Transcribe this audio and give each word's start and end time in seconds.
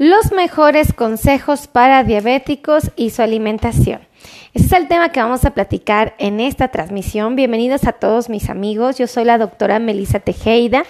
los 0.00 0.32
mejores 0.32 0.94
consejos 0.94 1.66
para 1.66 2.02
diabéticos 2.04 2.90
y 2.96 3.10
su 3.10 3.20
alimentación. 3.20 4.00
Ese 4.54 4.64
es 4.64 4.72
el 4.72 4.88
tema 4.88 5.12
que 5.12 5.20
vamos 5.20 5.44
a 5.44 5.50
platicar 5.50 6.14
en 6.16 6.40
esta 6.40 6.68
transmisión. 6.68 7.36
Bienvenidos 7.36 7.84
a 7.84 7.92
todos 7.92 8.30
mis 8.30 8.48
amigos. 8.48 8.96
Yo 8.96 9.06
soy 9.06 9.24
la 9.26 9.36
doctora 9.36 9.78
Melissa 9.78 10.18
Tejeda 10.18 10.84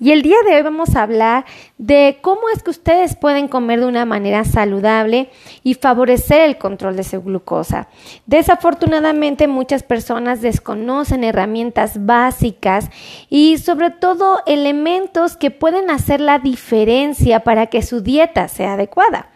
y 0.00 0.10
el 0.10 0.22
día 0.22 0.36
de 0.46 0.56
hoy 0.56 0.62
vamos 0.62 0.96
a 0.96 1.02
hablar 1.02 1.44
de 1.78 2.18
cómo 2.20 2.42
es 2.54 2.62
que 2.62 2.70
ustedes 2.70 3.16
pueden 3.16 3.48
comer 3.48 3.80
de 3.80 3.86
una 3.86 4.04
manera 4.04 4.44
saludable 4.44 5.30
y 5.62 5.74
favorecer 5.74 6.42
el 6.42 6.58
control 6.58 6.96
de 6.96 7.04
su 7.04 7.22
glucosa. 7.22 7.88
Desafortunadamente 8.26 9.46
muchas 9.46 9.82
personas 9.82 10.40
desconocen 10.40 11.24
herramientas 11.24 12.04
básicas 12.04 12.90
y 13.30 13.58
sobre 13.58 13.90
todo 13.90 14.42
elementos 14.46 15.36
que 15.36 15.50
pueden 15.50 15.90
hacer 15.90 16.20
la 16.20 16.38
diferencia 16.38 17.40
para 17.40 17.66
que 17.66 17.82
su 17.82 18.00
dieta 18.00 18.48
sea 18.48 18.74
adecuada. 18.74 19.30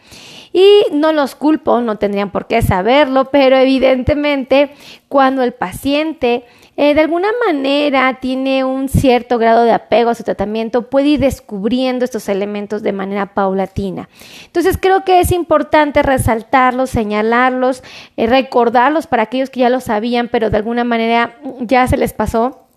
Y 0.53 0.87
no 0.93 1.13
los 1.13 1.35
culpo, 1.35 1.81
no 1.83 1.97
tendrían 1.97 2.31
por 2.31 2.47
qué 2.47 2.63
saberlo, 2.63 3.27
pero 3.27 3.57
evidentemente 3.57 4.73
cuando 5.09 5.43
el 5.43 5.53
paciente 5.53 6.45
eh, 6.81 6.95
de 6.95 7.01
alguna 7.01 7.31
manera 7.45 8.21
tiene 8.21 8.63
un 8.63 8.89
cierto 8.89 9.37
grado 9.37 9.65
de 9.65 9.73
apego 9.73 10.11
a 10.11 10.15
su 10.15 10.23
tratamiento, 10.23 10.89
puede 10.89 11.09
ir 11.09 11.19
descubriendo 11.19 12.05
estos 12.05 12.29
elementos 12.29 12.85
de 12.85 12.93
manera 12.93 13.35
paulatina. 13.35 14.09
Entonces 14.45 14.79
creo 14.81 15.05
que 15.05 15.19
es 15.19 15.33
importante 15.33 16.05
resaltarlos, 16.05 16.91
señalarlos, 16.91 17.83
eh, 18.17 18.29
recordarlos 18.29 19.09
para 19.09 19.25
aquellos 19.25 19.51
que 19.51 19.59
ya 19.59 19.71
lo 19.71 19.81
sabían, 19.81 20.29
pero 20.29 20.51
de 20.51 20.57
alguna 20.57 20.85
manera 20.85 21.37
ya 21.63 21.85
se 21.89 21.97
les 21.97 22.13
pasó 22.13 22.69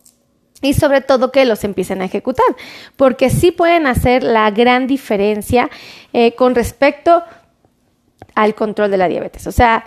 y 0.63 0.73
sobre 0.73 1.01
todo 1.01 1.31
que 1.31 1.45
los 1.45 1.63
empiecen 1.63 2.01
a 2.01 2.05
ejecutar, 2.05 2.55
porque 2.95 3.29
sí 3.29 3.51
pueden 3.51 3.85
hacer 3.85 4.23
la 4.23 4.49
gran 4.49 4.87
diferencia 4.87 5.69
eh, 6.11 6.33
con 6.33 6.55
respecto 6.55 7.21
al 8.33 8.55
control 8.55 8.89
de 8.89 8.97
la 8.97 9.07
diabetes. 9.07 9.45
O 9.45 9.51
sea, 9.51 9.85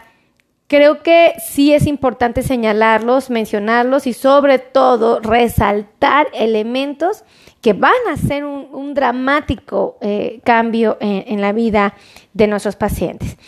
creo 0.67 1.03
que 1.03 1.35
sí 1.45 1.73
es 1.73 1.87
importante 1.87 2.43
señalarlos, 2.43 3.31
mencionarlos 3.31 4.07
y 4.07 4.13
sobre 4.13 4.59
todo 4.59 5.21
resaltar 5.21 6.29
elementos 6.33 7.25
que 7.61 7.73
van 7.73 7.93
a 8.11 8.13
hacer 8.13 8.45
un, 8.45 8.93
dramático 8.95 9.97
eh, 10.03 10.41
cambio 10.45 10.99
en, 11.01 11.41
la 11.41 11.53
vida 11.53 11.95
de 12.35 12.47
nuestros 12.47 12.77
pacientes. 12.77 13.39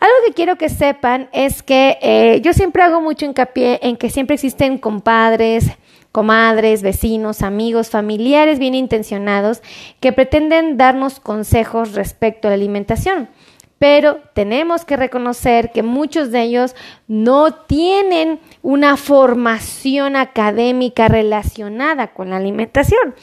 Algo 0.00 0.14
que 0.26 0.34
quiero 0.34 0.56
que 0.56 0.68
sepan 0.68 1.28
es 1.32 1.62
que 1.62 1.96
eh, 2.02 2.40
yo 2.42 2.52
siempre 2.52 2.82
hago 2.82 3.00
mucho 3.00 3.24
hincapié 3.24 3.78
en 3.82 3.96
que 3.96 4.10
siempre 4.10 4.34
existen 4.34 4.78
compadres, 4.78 5.70
comadres, 6.10 6.82
vecinos, 6.82 7.42
amigos, 7.42 7.88
familiares 7.88 8.58
bien 8.58 8.74
intencionados 8.74 9.62
que 10.00 10.12
pretenden 10.12 10.76
darnos 10.76 11.20
consejos 11.20 11.94
respecto 11.94 12.48
a 12.48 12.50
la 12.50 12.56
alimentación 12.56 13.28
pero 13.82 14.20
tenemos 14.32 14.84
que 14.84 14.96
reconocer 14.96 15.72
que 15.72 15.82
muchos 15.82 16.30
de 16.30 16.42
ellos 16.42 16.76
no 17.08 17.52
tienen 17.52 18.38
una 18.62 18.96
formación 18.96 20.14
académica 20.14 21.08
relacionada 21.08 22.12
con 22.14 22.30
la 22.30 22.36
alimentación. 22.36 23.16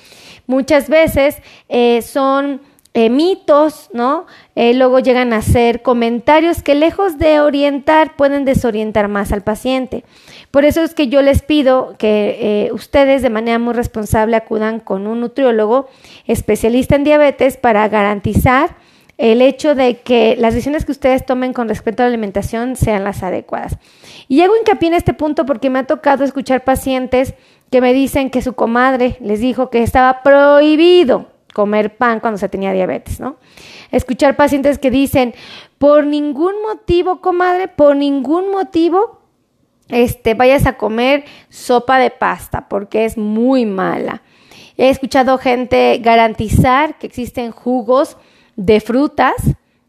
Muchas 0.47 0.89
veces 0.89 1.37
eh, 1.69 2.01
son 2.01 2.59
eh, 2.93 3.09
mitos, 3.09 3.89
¿no? 3.93 4.27
Eh, 4.55 4.73
luego 4.73 4.99
llegan 4.99 5.31
a 5.31 5.41
ser 5.41 5.81
comentarios 5.81 6.61
que 6.61 6.75
lejos 6.75 7.17
de 7.17 7.39
orientar 7.39 8.17
pueden 8.17 8.43
desorientar 8.43 9.07
más 9.07 9.31
al 9.31 9.43
paciente. 9.43 10.03
Por 10.51 10.65
eso 10.65 10.83
es 10.83 10.93
que 10.93 11.07
yo 11.07 11.21
les 11.21 11.41
pido 11.41 11.95
que 11.97 12.69
ustedes 12.73 13.21
de 13.21 13.29
manera 13.29 13.59
muy 13.59 13.75
responsable 13.75 14.35
acudan 14.35 14.81
con 14.81 15.07
un 15.07 15.21
nutriólogo 15.21 15.87
especialista 16.27 16.97
en 16.97 17.05
diabetes 17.05 17.55
para 17.55 17.87
garantizar 17.87 18.75
el 19.19 19.41
hecho 19.41 19.75
de 19.75 19.99
que 19.99 20.37
las 20.37 20.53
decisiones 20.53 20.85
que 20.85 20.93
ustedes 20.93 21.25
tomen 21.25 21.51
con 21.51 21.67
respecto 21.67 22.01
a 22.01 22.05
la 22.05 22.07
alimentación 22.07 22.77
sean 22.77 23.03
las 23.03 23.21
adecuadas. 23.21 23.77
Y 24.29 24.41
hago 24.41 24.55
hincapié 24.55 24.87
en 24.87 24.93
este 24.93 25.13
punto 25.13 25.45
porque 25.45 25.69
me 25.69 25.79
ha 25.79 25.83
tocado 25.83 26.23
escuchar 26.23 26.63
pacientes 26.63 27.33
que 27.69 27.81
me 27.81 27.93
dicen 27.93 28.29
que 28.29 28.41
su 28.41 28.53
comadre 28.53 29.17
les 29.19 29.41
dijo 29.41 29.69
que 29.69 29.83
estaba 29.83 30.23
prohibido 30.23 31.27
comer 31.53 31.97
pan 31.97 32.21
cuando 32.21 32.37
se 32.37 32.47
tenía 32.47 32.71
diabetes, 32.71 33.19
¿no? 33.19 33.35
Escuchar 33.91 34.37
pacientes 34.37 34.79
que 34.79 34.89
dicen, 34.89 35.33
por 35.77 36.05
ningún 36.05 36.53
motivo, 36.61 37.19
comadre, 37.19 37.67
por 37.67 37.97
ningún 37.97 38.49
motivo, 38.51 39.19
este, 39.89 40.33
vayas 40.33 40.65
a 40.65 40.77
comer 40.77 41.25
sopa 41.49 41.99
de 41.99 42.09
pasta 42.09 42.69
porque 42.69 43.03
es 43.03 43.17
muy 43.17 43.65
mala. 43.65 44.21
He 44.77 44.87
escuchado 44.89 45.37
gente 45.37 45.99
garantizar 46.01 46.97
que 46.97 47.07
existen 47.07 47.51
jugos 47.51 48.15
de 48.59 48.81
frutas 48.81 49.35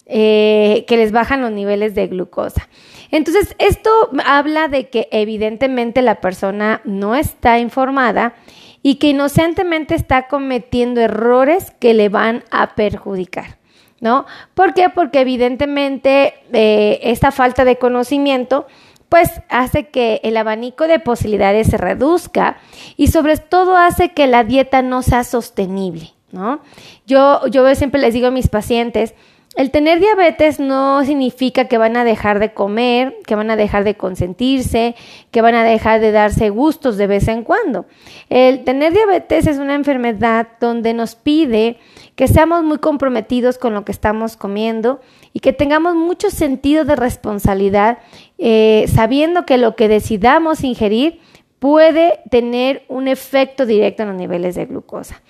eh, 0.06 0.84
que 0.86 0.96
les 0.96 1.10
bajan 1.10 1.42
los 1.42 1.50
niveles 1.50 1.96
de 1.96 2.06
glucosa. 2.06 2.68
Entonces, 3.10 3.56
esto 3.58 3.90
habla 4.24 4.68
de 4.68 4.88
que 4.88 5.08
evidentemente 5.10 6.02
la 6.02 6.20
persona 6.20 6.80
no 6.84 7.16
está 7.16 7.58
informada 7.58 8.34
y 8.80 8.94
que 8.96 9.08
inocentemente 9.08 9.96
está 9.96 10.28
cometiendo 10.28 11.00
errores 11.00 11.72
que 11.80 11.94
le 11.94 12.08
van 12.08 12.44
a 12.52 12.76
perjudicar. 12.76 13.58
¿No? 14.00 14.24
¿Por 14.54 14.72
qué? 14.72 14.88
Porque 14.88 15.20
evidentemente 15.20 16.32
eh, 16.54 17.00
esta 17.02 17.32
falta 17.32 17.66
de 17.66 17.76
conocimiento 17.76 18.66
pues 19.10 19.42
hace 19.50 19.88
que 19.88 20.20
el 20.22 20.38
abanico 20.38 20.86
de 20.86 21.00
posibilidades 21.00 21.66
se 21.66 21.76
reduzca 21.76 22.56
y 22.96 23.08
sobre 23.08 23.36
todo 23.36 23.76
hace 23.76 24.12
que 24.12 24.26
la 24.26 24.44
dieta 24.44 24.80
no 24.80 25.02
sea 25.02 25.24
sostenible. 25.24 26.14
¿No? 26.32 26.60
Yo, 27.06 27.40
siempre 27.74 28.00
les 28.00 28.14
digo 28.14 28.28
a 28.28 28.30
mis 28.30 28.48
pacientes, 28.48 29.14
el 29.56 29.72
tener 29.72 29.98
diabetes 29.98 30.60
no 30.60 31.04
significa 31.04 31.64
que 31.64 31.76
van 31.76 31.96
a 31.96 32.04
dejar 32.04 32.38
de 32.38 32.54
comer, 32.54 33.16
que 33.26 33.34
van 33.34 33.50
a 33.50 33.56
dejar 33.56 33.82
de 33.82 33.96
consentirse, 33.96 34.94
que 35.32 35.42
van 35.42 35.56
a 35.56 35.64
dejar 35.64 36.00
de 36.00 36.12
darse 36.12 36.50
gustos 36.50 36.96
de 36.96 37.08
vez 37.08 37.26
en 37.26 37.42
cuando. 37.42 37.86
El 38.28 38.62
tener 38.62 38.92
diabetes 38.92 39.48
es 39.48 39.58
una 39.58 39.74
enfermedad 39.74 40.46
donde 40.60 40.94
nos 40.94 41.16
pide 41.16 41.78
que 42.14 42.28
seamos 42.28 42.62
muy 42.62 42.78
comprometidos 42.78 43.58
con 43.58 43.74
lo 43.74 43.84
que 43.84 43.90
estamos 43.90 44.36
comiendo 44.36 45.00
y 45.32 45.40
que 45.40 45.52
tengamos 45.52 45.96
mucho 45.96 46.30
sentido 46.30 46.84
de 46.84 46.94
responsabilidad, 46.94 47.98
eh, 48.38 48.84
sabiendo 48.94 49.46
que 49.46 49.58
lo 49.58 49.74
que 49.74 49.88
decidamos 49.88 50.62
ingerir 50.62 51.18
puede 51.58 52.20
tener 52.30 52.84
un 52.88 53.08
efecto 53.08 53.66
directo 53.66 54.04
en 54.04 54.10
los 54.10 54.18
niveles 54.18 54.54
de 54.54 54.66
glucosa 54.66 55.22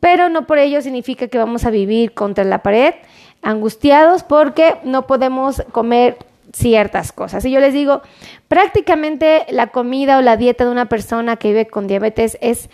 pero 0.00 0.28
no 0.28 0.46
por 0.46 0.58
ello 0.58 0.80
significa 0.82 1.28
que 1.28 1.38
vamos 1.38 1.64
a 1.64 1.70
vivir 1.70 2.12
contra 2.12 2.44
la 2.44 2.62
pared, 2.62 2.94
angustiados 3.42 4.22
porque 4.22 4.76
no 4.84 5.06
podemos 5.06 5.62
comer 5.72 6.18
ciertas 6.52 7.12
cosas. 7.12 7.44
Y 7.44 7.50
yo 7.50 7.60
les 7.60 7.74
digo, 7.74 8.02
prácticamente 8.48 9.46
la 9.50 9.68
comida 9.68 10.18
o 10.18 10.22
la 10.22 10.36
dieta 10.36 10.64
de 10.64 10.70
una 10.70 10.86
persona 10.86 11.36
que 11.36 11.48
vive 11.48 11.66
con 11.66 11.86
diabetes 11.86 12.38
es 12.40 12.70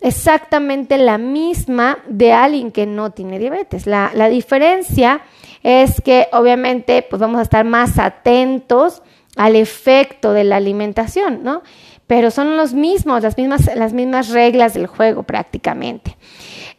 exactamente 0.00 0.98
la 0.98 1.18
misma 1.18 1.98
de 2.06 2.32
alguien 2.32 2.72
que 2.72 2.86
no 2.86 3.10
tiene 3.10 3.38
diabetes. 3.38 3.86
La, 3.86 4.10
la 4.14 4.28
diferencia 4.28 5.22
es 5.62 6.00
que 6.00 6.28
obviamente 6.32 7.06
pues 7.08 7.20
vamos 7.20 7.38
a 7.38 7.42
estar 7.42 7.64
más 7.64 7.98
atentos 7.98 9.02
al 9.36 9.56
efecto 9.56 10.32
de 10.32 10.44
la 10.44 10.56
alimentación, 10.56 11.42
¿no? 11.42 11.62
Pero 12.12 12.30
son 12.30 12.58
los 12.58 12.74
mismos, 12.74 13.22
las 13.22 13.38
mismas, 13.38 13.74
las 13.74 13.94
mismas 13.94 14.28
reglas 14.28 14.74
del 14.74 14.86
juego 14.86 15.22
prácticamente. 15.22 16.18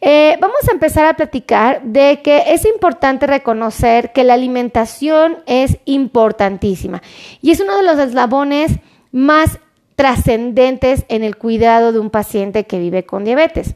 Eh, 0.00 0.36
vamos 0.40 0.60
a 0.68 0.70
empezar 0.70 1.06
a 1.06 1.14
platicar 1.14 1.82
de 1.82 2.20
que 2.22 2.54
es 2.54 2.64
importante 2.64 3.26
reconocer 3.26 4.12
que 4.12 4.22
la 4.22 4.34
alimentación 4.34 5.38
es 5.46 5.78
importantísima 5.86 7.02
y 7.42 7.50
es 7.50 7.58
uno 7.58 7.76
de 7.76 7.82
los 7.82 7.98
eslabones 7.98 8.78
más 9.10 9.58
trascendentes 9.96 11.04
en 11.08 11.24
el 11.24 11.36
cuidado 11.36 11.90
de 11.90 11.98
un 11.98 12.10
paciente 12.10 12.62
que 12.62 12.78
vive 12.78 13.04
con 13.04 13.24
diabetes. 13.24 13.74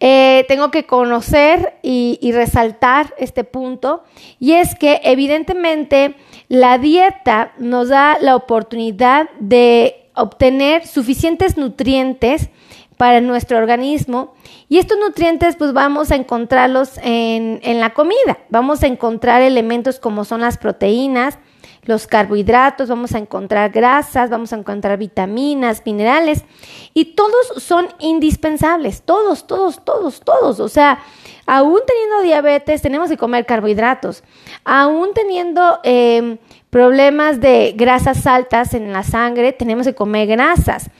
Eh, 0.00 0.46
tengo 0.48 0.70
que 0.70 0.86
conocer 0.86 1.74
y, 1.82 2.18
resaltar 2.32 3.12
este 3.18 3.44
punto 3.44 4.04
y 4.38 4.52
es 4.52 4.74
que 4.74 5.02
evidentemente 5.04 6.14
la 6.48 6.78
dieta 6.78 7.52
nos 7.58 7.90
da 7.90 8.16
la 8.22 8.36
oportunidad 8.36 9.28
de 9.38 10.00
obtener 10.14 10.86
suficientes 10.86 11.56
nutrientes 11.56 12.50
para 12.96 13.22
nuestro 13.22 13.56
organismo. 13.56 14.34
Y 14.68 14.78
estos 14.78 14.98
nutrientes 14.98 15.56
pues 15.56 15.72
vamos 15.72 16.10
a 16.10 16.16
encontrarlos 16.16 16.98
en, 17.02 17.58
en, 17.62 17.80
la 17.80 17.94
comida. 17.94 18.38
Vamos 18.50 18.82
a 18.82 18.88
encontrar 18.88 19.40
elementos 19.40 19.98
como 19.98 20.24
son 20.26 20.42
las 20.42 20.58
proteínas, 20.58 21.38
los 21.84 22.06
carbohidratos, 22.06 22.90
vamos 22.90 23.14
a 23.14 23.18
encontrar 23.18 23.70
grasas, 23.70 24.28
vamos 24.28 24.52
a 24.52 24.56
encontrar 24.56 24.98
vitaminas, 24.98 25.82
minerales. 25.86 26.44
Y 26.92 27.14
todos 27.14 27.54
son 27.56 27.88
indispensables. 28.00 29.00
Todos, 29.00 29.46
todos, 29.46 29.82
todos, 29.82 30.20
todos. 30.20 30.60
O 30.60 30.68
sea, 30.68 31.02
aún 31.46 31.80
teniendo 31.86 32.20
diabetes 32.20 32.82
tenemos 32.82 33.08
que 33.08 33.16
comer 33.16 33.46
carbohidratos. 33.46 34.22
Aún 34.64 35.14
teniendo... 35.14 35.80
Eh, 35.84 36.38
problemas 36.70 37.40
de 37.40 37.74
grasas 37.76 38.26
altas 38.26 38.74
en 38.74 38.92
la 38.92 39.02
sangre, 39.02 39.52
tenemos 39.52 39.86
que 39.86 39.94
comer 39.94 40.28
grasas. 40.28 40.90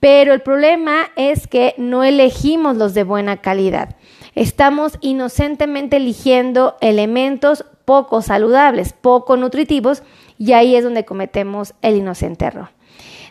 Pero 0.00 0.32
el 0.32 0.40
problema 0.40 1.08
es 1.16 1.46
que 1.46 1.74
no 1.76 2.04
elegimos 2.04 2.76
los 2.76 2.94
de 2.94 3.04
buena 3.04 3.38
calidad. 3.38 3.96
estamos 4.34 4.98
inocentemente 5.00 5.96
eligiendo 5.96 6.76
elementos 6.80 7.64
poco 7.86 8.20
saludables, 8.20 8.92
poco 8.92 9.36
nutritivos, 9.36 10.02
y 10.38 10.52
ahí 10.52 10.76
es 10.76 10.84
donde 10.84 11.06
cometemos 11.06 11.72
el 11.80 11.96
inocente 11.96 12.44
error. 12.44 12.75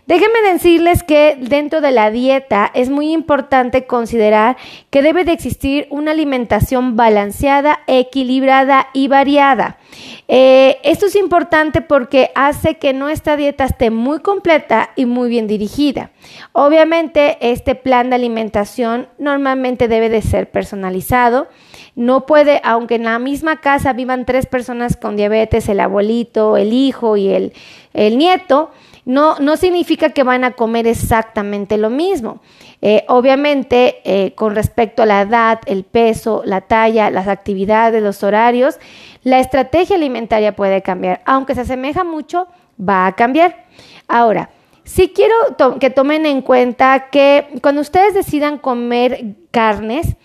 Déjenme 0.07 0.39
decirles 0.53 1.01
que 1.01 1.35
dentro 1.39 1.81
de 1.81 1.89
la 1.89 2.11
dieta 2.11 2.69
es 2.75 2.91
muy 2.91 3.11
importante 3.11 3.87
considerar 3.87 4.55
que 4.91 5.01
debe 5.01 5.23
de 5.23 5.31
existir 5.31 5.87
una 5.89 6.11
alimentación 6.11 6.95
balanceada, 6.95 7.79
equilibrada 7.87 8.89
y 8.93 9.07
variada. 9.07 9.79
Eh, 10.27 10.77
esto 10.83 11.07
es 11.07 11.15
importante 11.15 11.81
porque 11.81 12.29
hace 12.35 12.75
que 12.77 12.93
nuestra 12.93 13.35
dieta 13.35 13.65
esté 13.65 13.89
muy 13.89 14.19
completa 14.19 14.91
y 14.95 15.07
muy 15.07 15.27
bien 15.27 15.47
dirigida. 15.47 16.11
Obviamente 16.51 17.37
este 17.41 17.73
plan 17.73 18.11
de 18.11 18.17
alimentación 18.17 19.07
normalmente 19.17 19.87
debe 19.87 20.09
de 20.09 20.21
ser 20.21 20.51
personalizado. 20.51 21.47
No 21.95 22.27
puede, 22.27 22.61
aunque 22.63 22.95
en 22.95 23.05
la 23.05 23.17
misma 23.17 23.59
casa 23.59 23.93
vivan 23.93 24.25
tres 24.25 24.45
personas 24.45 24.97
con 24.97 25.15
diabetes, 25.15 25.67
el 25.67 25.79
abuelito, 25.79 26.57
el 26.57 26.73
hijo 26.73 27.17
y 27.17 27.29
el, 27.29 27.53
el 27.93 28.17
nieto, 28.19 28.69
no, 29.05 29.37
no 29.39 29.55
significa 29.55 30.09
que 30.09 30.23
van 30.23 30.43
a 30.43 30.51
comer 30.51 30.87
exactamente 30.87 31.77
lo 31.77 31.89
mismo. 31.89 32.41
Eh, 32.81 33.05
obviamente, 33.07 34.01
eh, 34.03 34.33
con 34.33 34.55
respecto 34.55 35.03
a 35.03 35.05
la 35.05 35.21
edad, 35.21 35.59
el 35.67 35.83
peso, 35.83 36.41
la 36.45 36.61
talla, 36.61 37.09
las 37.09 37.27
actividades, 37.27 38.01
los 38.01 38.23
horarios, 38.23 38.77
la 39.23 39.39
estrategia 39.39 39.95
alimentaria 39.95 40.55
puede 40.55 40.81
cambiar. 40.81 41.21
Aunque 41.25 41.55
se 41.55 41.61
asemeja 41.61 42.03
mucho, 42.03 42.47
va 42.77 43.07
a 43.07 43.15
cambiar. 43.15 43.65
Ahora, 44.07 44.49
sí 44.83 45.13
quiero 45.15 45.35
que 45.79 45.89
tomen 45.89 46.25
en 46.25 46.41
cuenta 46.41 47.09
que 47.11 47.47
cuando 47.61 47.81
ustedes 47.81 48.13
decidan 48.13 48.57
comer 48.57 49.35
carnes, 49.51 50.15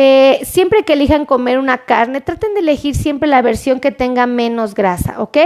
eh, 0.00 0.44
siempre 0.44 0.84
que 0.84 0.92
elijan 0.92 1.26
comer 1.26 1.58
una 1.58 1.78
carne, 1.78 2.20
traten 2.20 2.54
de 2.54 2.60
elegir 2.60 2.94
siempre 2.94 3.28
la 3.28 3.42
versión 3.42 3.80
que 3.80 3.90
tenga 3.90 4.28
menos 4.28 4.74
grasa, 4.74 5.20
¿ok? 5.20 5.38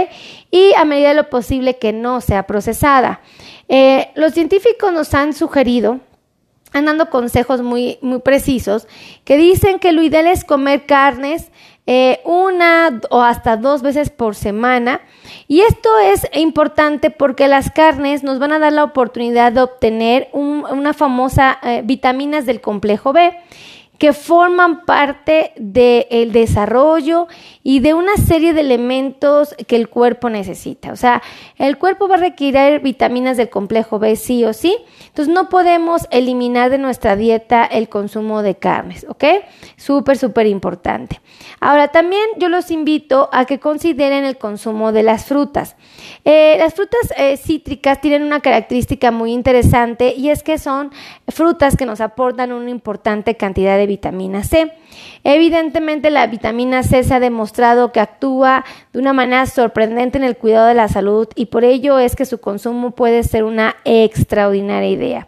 Y 0.51 0.75
a 0.75 0.85
medida 0.85 1.09
de 1.09 1.15
lo 1.15 1.27
posible 1.31 1.79
que 1.79 1.91
no 1.91 2.21
sea 2.21 2.43
procesada. 2.43 3.21
Eh, 3.67 4.11
los 4.13 4.33
científicos 4.35 4.93
nos 4.93 5.15
han 5.15 5.33
sugerido 5.33 6.01
han 6.71 6.85
dando 6.85 7.09
consejos 7.09 7.63
muy, 7.63 7.97
muy 8.01 8.19
precisos 8.19 8.87
que 9.25 9.37
dicen 9.37 9.79
que 9.79 9.91
lo 9.91 10.03
ideal 10.03 10.27
es 10.27 10.43
comer 10.43 10.85
carnes 10.85 11.49
eh, 11.87 12.19
una 12.23 13.01
o 13.09 13.21
hasta 13.21 13.57
dos 13.57 13.81
veces 13.81 14.11
por 14.11 14.35
semana. 14.35 15.01
Y 15.47 15.61
esto 15.61 15.89
es 15.97 16.27
importante 16.33 17.09
porque 17.09 17.47
las 17.47 17.71
carnes 17.71 18.23
nos 18.23 18.37
van 18.37 18.51
a 18.51 18.59
dar 18.59 18.73
la 18.73 18.83
oportunidad 18.83 19.51
de 19.51 19.61
obtener 19.61 20.29
una 20.33 20.93
famosa 20.93 21.59
vitaminas 21.83 22.45
del 22.45 22.61
complejo 22.61 23.13
B 23.13 23.33
que 24.03 24.11
forman 24.11 24.83
parte 24.83 25.53
del 25.55 26.33
desarrollo 26.33 27.29
y 27.63 27.79
de 27.79 27.93
una 27.93 28.17
serie 28.17 28.51
de 28.51 28.59
elementos 28.59 29.55
que 29.65 29.77
el 29.77 29.87
cuerpo 29.87 30.29
necesita. 30.29 30.91
O 30.91 30.97
sea, 30.97 31.23
el 31.57 31.77
cuerpo 31.77 32.09
va 32.09 32.15
a 32.15 32.17
requerir 32.17 32.81
vitaminas 32.81 33.37
del 33.37 33.49
complejo 33.49 33.99
B 33.99 34.17
sí 34.17 34.43
o 34.43 34.51
sí. 34.51 34.75
Entonces 35.07 35.33
no 35.33 35.47
podemos 35.47 36.01
eliminar 36.11 36.69
de 36.69 36.79
nuestra 36.79 37.15
dieta 37.15 37.63
el 37.63 37.87
consumo 37.87 38.41
de 38.41 38.55
carnes, 38.55 39.05
¿ok? 39.07 39.23
Súper, 39.77 40.17
súper 40.17 40.47
importante. 40.47 41.21
Ahora 41.61 41.87
también 41.87 42.23
yo 42.39 42.49
los 42.49 42.71
invito 42.71 43.29
a 43.31 43.45
que 43.45 43.59
consideren 43.59 44.25
el 44.25 44.37
consumo 44.37 44.91
de 44.91 45.03
las 45.03 45.23
frutas. 45.25 45.77
Eh, 46.25 46.57
las 46.59 46.73
frutas 46.73 47.13
eh, 47.15 47.37
cítricas 47.37 48.01
tienen 48.01 48.23
una 48.23 48.41
característica 48.41 49.11
muy 49.11 49.31
interesante 49.31 50.13
y 50.17 50.29
es 50.29 50.43
que 50.43 50.57
son 50.57 50.91
frutas 51.29 51.77
que 51.77 51.85
nos 51.85 52.01
aportan 52.01 52.51
una 52.51 52.69
importante 52.69 53.37
cantidad 53.37 53.77
de 53.77 53.92
vitamina 53.93 54.43
C. 54.43 54.71
Evidentemente 55.23 56.09
la 56.09 56.27
vitamina 56.27 56.83
C 56.83 57.03
se 57.03 57.13
ha 57.13 57.19
demostrado 57.19 57.91
que 57.91 57.99
actúa 57.99 58.65
de 58.91 58.99
una 58.99 59.13
manera 59.13 59.45
sorprendente 59.45 60.17
en 60.17 60.23
el 60.23 60.35
cuidado 60.35 60.67
de 60.67 60.73
la 60.73 60.87
salud 60.87 61.27
y 61.35 61.45
por 61.45 61.63
ello 61.63 61.99
es 61.99 62.15
que 62.15 62.25
su 62.25 62.39
consumo 62.39 62.91
puede 62.91 63.23
ser 63.23 63.43
una 63.43 63.75
extraordinaria 63.85 64.89
idea. 64.89 65.27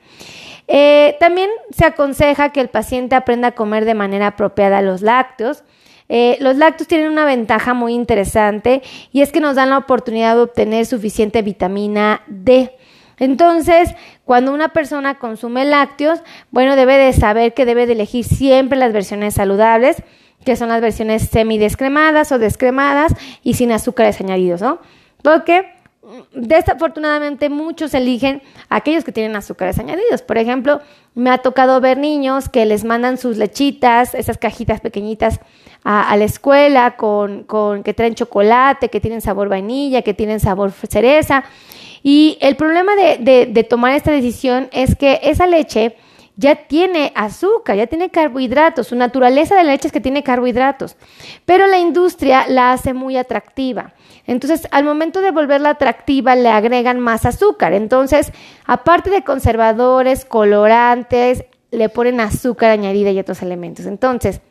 Eh, 0.67 1.15
también 1.19 1.49
se 1.69 1.85
aconseja 1.85 2.49
que 2.49 2.61
el 2.61 2.69
paciente 2.69 3.15
aprenda 3.15 3.49
a 3.49 3.51
comer 3.51 3.85
de 3.85 3.93
manera 3.93 4.27
apropiada 4.27 4.81
los 4.81 5.01
lácteos. 5.01 5.63
Eh, 6.09 6.37
los 6.39 6.55
lácteos 6.57 6.87
tienen 6.87 7.11
una 7.11 7.25
ventaja 7.25 7.73
muy 7.73 7.93
interesante 7.93 8.81
y 9.11 9.21
es 9.21 9.31
que 9.31 9.39
nos 9.39 9.55
dan 9.55 9.69
la 9.69 9.77
oportunidad 9.77 10.35
de 10.35 10.41
obtener 10.41 10.85
suficiente 10.85 11.41
vitamina 11.41 12.21
D. 12.27 12.75
Entonces, 13.17 13.95
cuando 14.25 14.53
una 14.53 14.69
persona 14.69 15.15
consume 15.19 15.65
lácteos, 15.65 16.21
bueno, 16.51 16.75
debe 16.75 16.97
de 16.97 17.13
saber 17.13 17.53
que 17.53 17.65
debe 17.65 17.85
de 17.85 17.93
elegir 17.93 18.25
siempre 18.25 18.77
las 18.77 18.93
versiones 18.93 19.35
saludables, 19.35 20.03
que 20.43 20.55
son 20.55 20.69
las 20.69 20.81
versiones 20.81 21.29
semidescremadas 21.29 22.31
o 22.31 22.39
descremadas 22.39 23.13
y 23.43 23.55
sin 23.55 23.71
azúcares 23.71 24.19
añadidos, 24.21 24.61
¿no? 24.61 24.79
Porque 25.21 25.73
mm, 26.03 26.41
desafortunadamente 26.41 27.49
muchos 27.49 27.93
eligen 27.93 28.41
aquellos 28.69 29.03
que 29.03 29.11
tienen 29.11 29.35
azúcares 29.35 29.79
añadidos. 29.79 30.21
Por 30.21 30.37
ejemplo, 30.37 30.81
me 31.15 31.31
ha 31.31 31.39
tocado 31.39 31.81
ver 31.81 31.97
niños 31.97 32.49
que 32.49 32.65
les 32.65 32.83
mandan 32.83 33.17
sus 33.17 33.37
lechitas, 33.37 34.13
esas 34.13 34.37
cajitas 34.37 34.81
pequeñitas 34.81 35.39
a, 35.83 36.15
la 36.17 36.25
escuela 36.25 36.95
con, 36.97 37.43
con, 37.43 37.83
que 37.83 37.93
traen 37.93 38.15
chocolate, 38.15 38.89
que 38.89 38.99
tienen 38.99 39.21
sabor 39.21 39.49
vainilla, 39.49 40.01
que 40.01 40.15
tienen 40.15 40.39
sabor 40.39 40.71
cereza 40.71 41.43
y 42.07 42.37
el 42.39 42.55
problema 42.55 42.91
de, 42.95 43.67
tomar 43.67 43.93
esta 43.93 44.11
decisión 44.11 44.69
es 44.71 44.95
que 44.95 45.21
esa 45.23 45.47
leche 45.47 45.95
ya 46.35 46.53
tiene 46.53 47.11
azúcar, 47.15 47.77
ya 47.77 47.87
tiene 47.87 48.11
carbohidratos. 48.11 48.89
Su 48.89 48.95
naturaleza 48.95 49.55
de 49.55 49.63
la 49.63 49.71
leche 49.71 49.87
es 49.87 49.91
que 49.91 50.01
tiene 50.01 50.21
carbohidratos, 50.21 50.97
pero 51.45 51.65
la 51.65 51.79
industria 51.79 52.45
la 52.47 52.73
hace 52.73 52.93
muy 52.93 53.17
atractiva. 53.17 53.95
Entonces, 54.27 54.67
al 54.69 54.83
momento 54.83 55.19
de 55.21 55.31
volverla 55.31 55.71
atractiva, 55.71 56.35
le 56.35 56.49
agregan 56.49 56.99
más 56.99 57.25
azúcar. 57.25 57.73
Entonces, 57.73 58.31
aparte 58.67 59.09
de 59.09 59.23
conservadores, 59.23 60.25
colorantes, 60.25 61.45
le 61.71 61.89
ponen 61.89 62.19
azúcar 62.19 62.69
añadida 62.69 63.09
y 63.09 63.17
otros 63.17 63.41
elementos. 63.41 63.87
Entonces, 63.87 64.41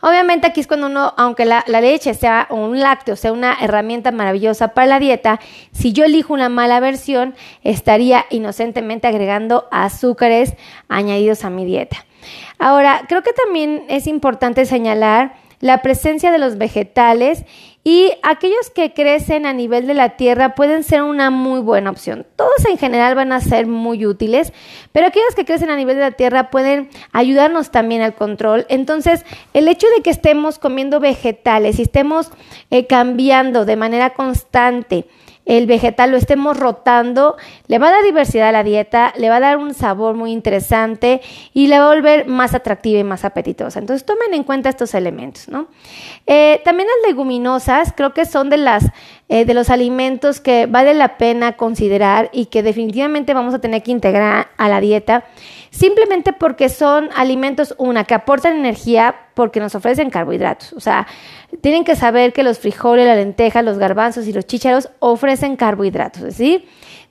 Obviamente 0.00 0.46
aquí 0.46 0.60
es 0.60 0.66
cuando 0.66 0.86
uno, 0.86 1.14
aunque 1.16 1.44
la, 1.44 1.64
leche 1.66 2.14
sea 2.14 2.46
un 2.50 2.78
lácteo, 2.80 3.16
sea 3.16 3.32
una 3.32 3.56
herramienta 3.60 4.12
maravillosa 4.12 4.68
para 4.68 4.86
la 4.86 4.98
dieta, 5.00 5.40
si 5.72 5.92
yo 5.92 6.04
elijo 6.04 6.32
una 6.32 6.48
mala 6.48 6.80
versión, 6.80 7.34
estaría 7.62 8.26
inocentemente 8.30 9.08
agregando 9.08 9.66
azúcares 9.70 10.54
añadidos 10.88 11.44
a 11.44 11.50
mi 11.50 11.64
dieta. 11.64 12.04
Ahora, 12.58 13.02
creo 13.08 13.22
que 13.22 13.32
también 13.32 13.84
es 13.88 14.06
importante 14.06 14.64
señalar 14.66 15.34
la 15.60 15.82
presencia 15.82 16.30
de 16.30 16.38
los 16.38 16.58
vegetales 16.58 17.44
y 17.84 18.12
aquellos 18.22 18.70
que 18.74 18.92
crecen 18.92 19.46
a 19.46 19.52
nivel 19.52 19.86
de 19.86 19.94
la 19.94 20.16
tierra 20.16 20.54
pueden 20.54 20.84
ser 20.84 21.02
una 21.02 21.30
muy 21.30 21.60
buena 21.60 21.90
opción. 21.90 22.26
Todos 22.36 22.64
en 22.68 22.76
general 22.76 23.14
van 23.14 23.32
a 23.32 23.40
ser 23.40 23.66
muy 23.66 24.04
útiles, 24.04 24.52
pero 24.92 25.06
aquellos 25.06 25.34
que 25.34 25.44
crecen 25.44 25.70
a 25.70 25.76
nivel 25.76 25.96
de 25.96 26.02
la 26.02 26.10
tierra 26.10 26.50
pueden 26.50 26.90
ayudarnos 27.12 27.70
también 27.70 28.02
al 28.02 28.14
control. 28.14 28.66
Entonces, 28.68 29.24
el 29.54 29.68
hecho 29.68 29.86
de 29.96 30.02
que 30.02 30.10
estemos 30.10 30.58
comiendo 30.58 31.00
vegetales 31.00 31.78
y 31.78 31.82
estemos 31.82 32.30
eh, 32.70 32.86
cambiando 32.86 33.64
de 33.64 33.76
manera 33.76 34.10
constante, 34.10 35.06
el 35.48 35.66
vegetal 35.66 36.10
lo 36.10 36.18
estemos 36.18 36.58
rotando, 36.58 37.36
le 37.68 37.78
va 37.78 37.88
a 37.88 37.92
dar 37.92 38.04
diversidad 38.04 38.50
a 38.50 38.52
la 38.52 38.62
dieta, 38.62 39.14
le 39.16 39.30
va 39.30 39.36
a 39.36 39.40
dar 39.40 39.56
un 39.56 39.72
sabor 39.72 40.14
muy 40.14 40.30
interesante 40.30 41.22
y 41.54 41.68
le 41.68 41.78
va 41.78 41.86
a 41.86 41.94
volver 41.94 42.26
más 42.26 42.54
atractiva 42.54 43.00
y 43.00 43.04
más 43.04 43.24
apetitosa. 43.24 43.78
Entonces 43.78 44.04
tomen 44.04 44.34
en 44.34 44.44
cuenta 44.44 44.68
estos 44.68 44.94
elementos, 44.94 45.48
¿no? 45.48 45.68
Eh, 46.26 46.60
también 46.66 46.86
las 46.86 47.10
leguminosas 47.10 47.94
creo 47.96 48.12
que 48.12 48.26
son 48.26 48.50
de 48.50 48.58
las 48.58 48.84
eh, 49.30 49.44
de 49.44 49.52
los 49.52 49.68
alimentos 49.68 50.40
que 50.40 50.64
vale 50.64 50.94
la 50.94 51.18
pena 51.18 51.52
considerar 51.52 52.30
y 52.32 52.46
que 52.46 52.62
definitivamente 52.62 53.34
vamos 53.34 53.52
a 53.52 53.58
tener 53.58 53.82
que 53.82 53.90
integrar 53.90 54.48
a 54.56 54.68
la 54.70 54.80
dieta 54.80 55.24
simplemente 55.70 56.32
porque 56.32 56.70
son 56.70 57.10
alimentos, 57.14 57.74
una, 57.76 58.04
que 58.04 58.14
aportan 58.14 58.56
energía 58.56 59.14
porque 59.34 59.60
nos 59.60 59.74
ofrecen 59.74 60.08
carbohidratos. 60.08 60.72
O 60.72 60.80
sea, 60.80 61.06
tienen 61.60 61.84
que 61.84 61.94
saber 61.94 62.32
que 62.32 62.42
los 62.42 62.58
frijoles, 62.58 63.06
la 63.06 63.16
lenteja, 63.16 63.60
los 63.60 63.76
garbanzos 63.76 64.26
y 64.26 64.32
los 64.32 64.46
chícharos 64.46 64.88
ofrecen 64.98 65.56
carbohidratos, 65.56 66.22
decir, 66.22 66.66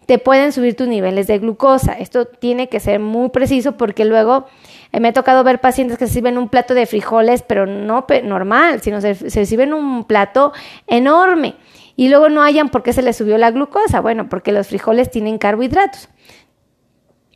te 0.07 0.17
pueden 0.17 0.53
subir 0.53 0.75
tus 0.75 0.87
niveles 0.87 1.27
de 1.27 1.37
glucosa. 1.37 1.93
Esto 1.93 2.25
tiene 2.25 2.67
que 2.67 2.79
ser 2.79 2.99
muy 2.99 3.29
preciso 3.29 3.77
porque 3.77 4.05
luego 4.05 4.47
eh, 4.91 4.99
me 4.99 5.09
ha 5.09 5.13
tocado 5.13 5.43
ver 5.43 5.61
pacientes 5.61 5.99
que 5.99 6.07
sirven 6.07 6.39
un 6.39 6.49
plato 6.49 6.73
de 6.73 6.87
frijoles, 6.87 7.43
pero 7.43 7.67
no 7.67 8.07
normal, 8.23 8.81
sino 8.81 9.01
se, 9.01 9.13
se 9.13 9.45
sirven 9.45 9.73
un 9.73 10.05
plato 10.05 10.51
enorme 10.87 11.55
y 11.97 12.07
luego 12.07 12.29
no 12.29 12.43
hayan 12.43 12.69
por 12.69 12.83
qué 12.83 12.93
se 12.93 13.01
les 13.01 13.17
subió 13.17 13.37
la 13.37 13.51
glucosa. 13.51 13.99
Bueno, 13.99 14.29
porque 14.29 14.53
los 14.53 14.67
frijoles 14.67 15.11
tienen 15.11 15.39
carbohidratos. 15.39 16.07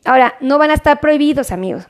Ahora, 0.04 0.36
no 0.40 0.56
van 0.56 0.70
a 0.70 0.74
estar 0.74 1.00
prohibidos, 1.00 1.50
amigos. 1.50 1.86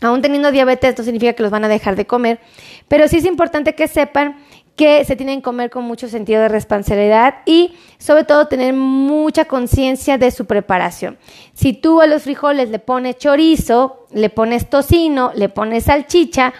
Aún 0.00 0.22
teniendo 0.22 0.52
diabetes, 0.52 0.90
esto 0.90 1.02
significa 1.02 1.32
que 1.32 1.42
los 1.42 1.50
van 1.50 1.64
a 1.64 1.68
dejar 1.68 1.96
de 1.96 2.06
comer, 2.06 2.38
pero 2.86 3.08
sí 3.08 3.16
es 3.16 3.24
importante 3.24 3.74
que 3.74 3.88
sepan 3.88 4.36
que 4.76 5.04
se 5.04 5.16
tienen 5.16 5.40
que 5.40 5.42
comer 5.42 5.70
con 5.70 5.82
mucho 5.82 6.08
sentido 6.08 6.40
de 6.40 6.48
responsabilidad 6.48 7.38
y 7.46 7.74
sobre 7.98 8.22
todo 8.22 8.46
tener 8.46 8.74
mucha 8.74 9.46
conciencia 9.46 10.18
de 10.18 10.30
su 10.30 10.46
preparación. 10.46 11.18
Si 11.52 11.72
tú 11.72 12.00
a 12.00 12.06
los 12.06 12.22
frijoles 12.22 12.70
le 12.70 12.78
pones 12.78 13.18
chorizo, 13.18 14.06
le 14.12 14.30
pones 14.30 14.70
tocino, 14.70 15.32
le 15.34 15.48
pones 15.48 15.84
salchicha, 15.84 16.54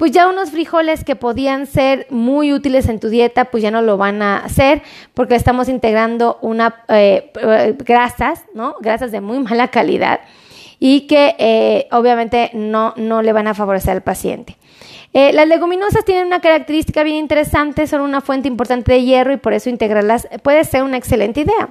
pues 0.00 0.12
ya 0.12 0.30
unos 0.30 0.50
frijoles 0.50 1.04
que 1.04 1.14
podían 1.14 1.66
ser 1.66 2.06
muy 2.08 2.54
útiles 2.54 2.88
en 2.88 3.00
tu 3.00 3.10
dieta, 3.10 3.44
pues 3.50 3.62
ya 3.62 3.70
no 3.70 3.82
lo 3.82 3.98
van 3.98 4.22
a 4.22 4.38
hacer 4.38 4.80
porque 5.12 5.34
estamos 5.34 5.68
integrando 5.68 6.38
una 6.40 6.86
eh, 6.88 7.30
eh, 7.38 7.76
grasas, 7.84 8.46
¿no? 8.54 8.76
Grasas 8.80 9.12
de 9.12 9.20
muy 9.20 9.40
mala 9.40 9.68
calidad 9.68 10.20
y 10.78 11.02
que 11.02 11.36
eh, 11.38 11.86
obviamente 11.92 12.50
no, 12.54 12.94
no 12.96 13.20
le 13.20 13.34
van 13.34 13.46
a 13.46 13.52
favorecer 13.52 13.92
al 13.92 14.02
paciente. 14.02 14.56
las 15.12 15.46
leguminosas 15.46 16.02
tienen 16.06 16.28
una 16.28 16.40
característica 16.40 17.02
bien 17.02 17.16
interesante, 17.16 17.86
son 17.86 18.00
una 18.00 18.22
fuente 18.22 18.48
importante 18.48 18.94
de 18.94 19.02
hierro 19.02 19.34
y 19.34 19.36
por 19.36 19.52
eso 19.52 19.68
integrarlas 19.68 20.28
puede 20.42 20.64
ser 20.64 20.82
una 20.82 20.96
excelente 20.96 21.42
idea. 21.42 21.68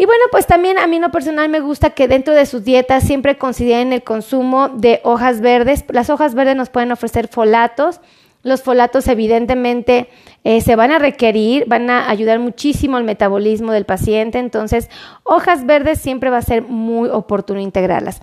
Y 0.00 0.06
bueno, 0.06 0.24
pues 0.30 0.46
también 0.46 0.78
a 0.78 0.86
mí 0.86 0.96
en 0.96 1.02
lo 1.02 1.10
personal 1.10 1.48
me 1.48 1.58
gusta 1.58 1.90
que 1.90 2.06
dentro 2.06 2.32
de 2.32 2.46
sus 2.46 2.62
dietas 2.62 3.02
siempre 3.02 3.36
consideren 3.36 3.92
el 3.92 4.04
consumo 4.04 4.68
de 4.68 5.00
hojas 5.02 5.40
verdes. 5.40 5.84
Las 5.88 6.08
hojas 6.08 6.36
verdes 6.36 6.54
nos 6.54 6.70
pueden 6.70 6.92
ofrecer 6.92 7.26
folatos. 7.26 8.00
Los 8.44 8.62
folatos 8.62 9.08
evidentemente 9.08 10.08
eh, 10.44 10.60
se 10.60 10.76
van 10.76 10.92
a 10.92 10.98
requerir, 10.98 11.64
van 11.66 11.90
a 11.90 12.08
ayudar 12.08 12.38
muchísimo 12.38 12.96
al 12.96 13.04
metabolismo 13.04 13.72
del 13.72 13.84
paciente. 13.84 14.38
Entonces, 14.38 14.88
hojas 15.24 15.66
verdes 15.66 16.00
siempre 16.00 16.30
va 16.30 16.38
a 16.38 16.42
ser 16.42 16.62
muy 16.62 17.08
oportuno 17.08 17.60
integrarlas. 17.60 18.20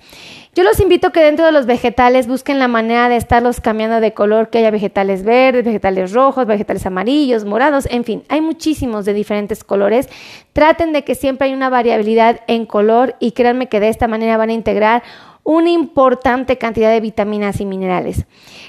Yo 0.55 0.63
los 0.63 0.79
invito 0.79 1.11
que 1.11 1.19
dentro 1.19 1.45
de 1.45 1.51
los 1.51 1.65
vegetales 1.65 2.27
busquen 2.27 2.59
la 2.59 2.69
manera 2.69 3.09
de 3.09 3.17
estarlos 3.17 3.59
cambiando 3.59 3.99
de 3.99 4.13
color, 4.13 4.49
que 4.49 4.59
haya 4.59 4.71
vegetales 4.71 5.23
verdes, 5.25 5.65
vegetales 5.65 6.13
rojos, 6.13 6.47
vegetales 6.47 6.85
amarillos, 6.85 7.43
morados, 7.43 7.87
en 7.91 8.05
fin, 8.05 8.23
hay 8.29 8.39
muchísimos 8.39 9.03
de 9.03 9.13
diferentes 9.13 9.65
colores. 9.65 10.07
Traten 10.53 10.93
de 10.93 11.03
que 11.03 11.13
siempre 11.13 11.47
hay 11.47 11.53
una 11.53 11.69
variabilidad 11.69 12.39
en 12.47 12.65
color 12.65 13.15
y 13.19 13.33
créanme 13.33 13.67
que 13.67 13.81
de 13.81 13.89
esta 13.89 14.07
manera 14.07 14.37
van 14.37 14.49
a 14.49 14.53
integrar 14.53 15.03
una 15.45 15.69
importante 15.69 16.57
cantidad 16.57 16.89
de 16.89 16.99
vitaminas 16.99 17.61
y 17.61 17.65
minerales. 17.65 18.25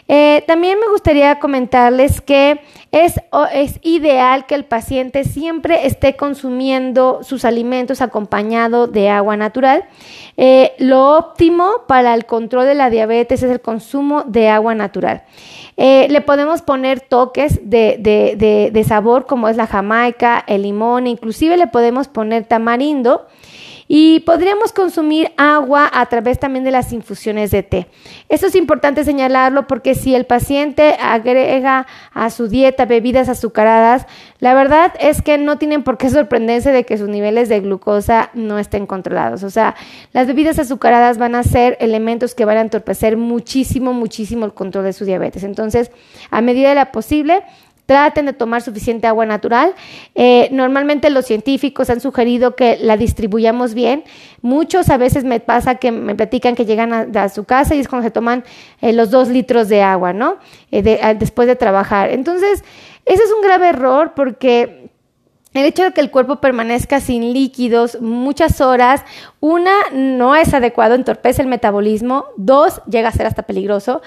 Eh, 0.08 0.44
también 0.46 0.78
me 0.78 0.88
gustaría 0.88 1.40
comentarles 1.40 2.20
que 2.20 2.60
es, 2.92 3.14
es, 3.52 3.80
ideal 3.82 4.44
que 4.44 4.54
el 4.54 4.66
paciente 4.66 5.24
siempre 5.24 5.86
esté 5.86 6.16
consumiendo 6.16 7.20
sus 7.22 7.46
alimentos 7.46 8.02
acompañado 8.02 8.86
de 8.86 9.08
agua 9.08 9.38
natural. 9.38 9.84
Eh, 10.36 10.74
lo 10.78 11.16
óptimo 11.16 11.84
para 11.88 12.12
el 12.12 12.26
control 12.26 12.66
de 12.66 12.74
la 12.74 12.90
diabetes 12.90 13.42
es 13.42 13.50
el 13.50 13.62
consumo 13.62 14.24
de 14.24 14.50
agua 14.50 14.74
natural. 14.74 15.22
Eh, 15.78 16.06
le 16.10 16.20
podemos 16.20 16.60
poner 16.60 17.00
toques 17.00 17.58
de, 17.70 17.96
de, 17.98 18.70
de 18.70 18.84
sabor 18.84 19.24
como 19.24 19.48
es 19.48 19.56
la 19.56 19.66
jamaica, 19.66 20.44
el 20.46 20.62
limón, 20.62 21.06
inclusive 21.06 21.56
le 21.56 21.68
podemos 21.68 22.06
poner 22.06 22.44
tamarindo 22.44 23.26
y 23.88 24.20
podríamos 24.20 24.72
consumir 24.72 25.32
agua 25.36 25.90
a 25.92 26.06
través 26.06 26.38
también 26.38 26.64
de 26.64 26.70
las 26.70 26.92
infusiones 26.92 27.50
de 27.50 27.62
té. 27.62 27.86
Esto 28.28 28.46
es 28.46 28.54
importante 28.54 29.04
señalarlo 29.04 29.66
porque 29.66 29.94
si 29.94 30.14
el 30.14 30.26
paciente 30.26 30.96
agrega 31.00 31.86
a 32.12 32.30
su 32.30 32.48
dieta 32.48 32.84
bebidas 32.84 33.28
azucaradas, 33.28 34.06
la 34.38 34.54
verdad 34.54 34.92
es 35.00 35.22
que 35.22 35.38
no 35.38 35.58
tienen 35.58 35.82
por 35.82 35.98
qué 35.98 36.10
sorprenderse 36.10 36.72
de 36.72 36.84
que 36.84 36.98
sus 36.98 37.08
niveles 37.08 37.48
de 37.48 37.60
glucosa 37.60 38.30
no 38.34 38.58
estén 38.58 38.86
controlados. 38.86 39.42
O 39.42 39.50
sea, 39.50 39.76
las 40.12 40.26
bebidas 40.26 40.58
azucaradas 40.58 41.18
van 41.18 41.34
a 41.34 41.42
ser 41.42 41.76
elementos 41.80 42.34
que 42.34 42.44
van 42.44 42.58
a 42.58 42.62
entorpecer 42.62 43.16
muchísimo, 43.16 43.92
muchísimo 43.92 44.44
el 44.44 44.52
control 44.52 44.84
de 44.84 44.92
su 44.92 45.04
diabetes. 45.04 45.44
Entonces, 45.44 45.90
a 46.30 46.40
medida 46.40 46.68
de 46.70 46.74
la 46.74 46.92
posible, 46.92 47.42
Traten 47.86 48.26
de 48.26 48.32
tomar 48.32 48.62
suficiente 48.62 49.06
agua 49.06 49.26
natural. 49.26 49.74
Eh, 50.14 50.48
normalmente 50.50 51.08
los 51.08 51.24
científicos 51.24 51.88
han 51.88 52.00
sugerido 52.00 52.56
que 52.56 52.76
la 52.80 52.96
distribuyamos 52.96 53.74
bien. 53.74 54.04
Muchos 54.42 54.90
a 54.90 54.96
veces 54.96 55.24
me 55.24 55.40
pasa 55.40 55.76
que 55.76 55.92
me 55.92 56.14
platican 56.14 56.54
que 56.56 56.64
llegan 56.64 57.16
a, 57.16 57.28
su 57.28 57.44
casa 57.44 57.74
y 57.74 57.80
es 57.80 57.88
cuando 57.88 58.06
se 58.06 58.10
toman 58.10 58.44
eh, 58.80 58.92
los 58.92 59.10
dos 59.10 59.28
litros 59.28 59.68
de 59.68 59.82
agua, 59.82 60.12
¿no? 60.12 60.36
Eh, 60.72 60.82
después 61.18 61.46
de 61.48 61.56
trabajar. 61.56 62.10
Entonces, 62.10 62.64
ese 63.04 63.22
es 63.22 63.32
un 63.32 63.40
grave 63.40 63.68
error 63.68 64.12
porque 64.16 64.90
el 65.56 65.64
hecho 65.64 65.84
de 65.84 65.92
que 65.92 66.02
el 66.02 66.10
cuerpo 66.10 66.36
permanezca 66.36 67.00
sin 67.00 67.32
líquidos 67.32 68.00
muchas 68.02 68.60
horas, 68.60 69.02
una, 69.40 69.72
no 69.92 70.36
es 70.36 70.52
adecuado, 70.52 70.94
entorpece 70.94 71.40
el 71.40 71.48
metabolismo, 71.48 72.26
dos, 72.36 72.82
llega 72.90 73.08
a 73.08 73.12
ser 73.12 73.26
hasta 73.26 73.44
peligroso. 73.44 74.02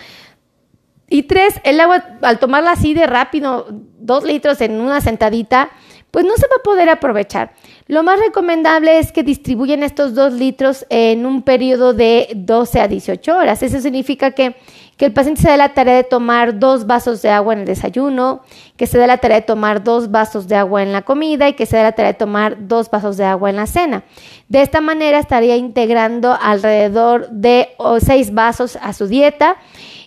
Y 1.09 1.23
tres, 1.23 1.55
el 1.63 1.79
agua, 1.79 2.03
al 2.21 2.39
tomarla 2.39 2.71
así 2.71 2.93
de 2.93 3.07
rápido, 3.07 3.67
dos 3.99 4.23
litros 4.23 4.61
en 4.61 4.79
una 4.79 5.01
sentadita, 5.01 5.69
pues 6.11 6.25
no 6.25 6.35
se 6.35 6.47
va 6.47 6.55
a 6.59 6.63
poder 6.63 6.89
aprovechar. 6.89 7.53
Lo 7.87 8.03
más 8.03 8.19
recomendable 8.19 8.99
es 8.99 9.11
que 9.11 9.23
distribuyan 9.23 9.83
estos 9.83 10.13
dos 10.13 10.33
litros 10.33 10.85
en 10.89 11.25
un 11.25 11.43
periodo 11.43 11.93
de 11.93 12.29
12 12.35 12.81
a 12.81 12.87
18 12.87 13.37
horas. 13.37 13.63
Eso 13.63 13.79
significa 13.79 14.31
que, 14.31 14.55
que 14.99 15.05
el 15.05 15.13
paciente 15.13 15.41
se 15.41 15.49
dé 15.49 15.55
la 15.55 15.69
tarea 15.69 15.95
de 15.95 16.03
tomar 16.03 16.59
dos 16.59 16.85
vasos 16.85 17.21
de 17.21 17.29
agua 17.29 17.53
en 17.53 17.59
el 17.59 17.65
desayuno, 17.65 18.41
que 18.75 18.85
se 18.85 18.97
dé 18.97 19.07
la 19.07 19.17
tarea 19.17 19.39
de 19.39 19.45
tomar 19.45 19.81
dos 19.81 20.11
vasos 20.11 20.49
de 20.49 20.57
agua 20.57 20.83
en 20.83 20.91
la 20.91 21.03
comida 21.03 21.47
y 21.47 21.53
que 21.53 21.65
se 21.65 21.77
dé 21.77 21.83
la 21.83 21.93
tarea 21.93 22.11
de 22.11 22.17
tomar 22.17 22.67
dos 22.67 22.91
vasos 22.91 23.15
de 23.15 23.23
agua 23.23 23.49
en 23.49 23.55
la 23.55 23.65
cena. 23.65 24.03
De 24.49 24.61
esta 24.61 24.81
manera 24.81 25.17
estaría 25.17 25.55
integrando 25.55 26.37
alrededor 26.41 27.29
de 27.29 27.69
seis 28.01 28.33
vasos 28.33 28.77
a 28.81 28.91
su 28.91 29.07
dieta 29.07 29.55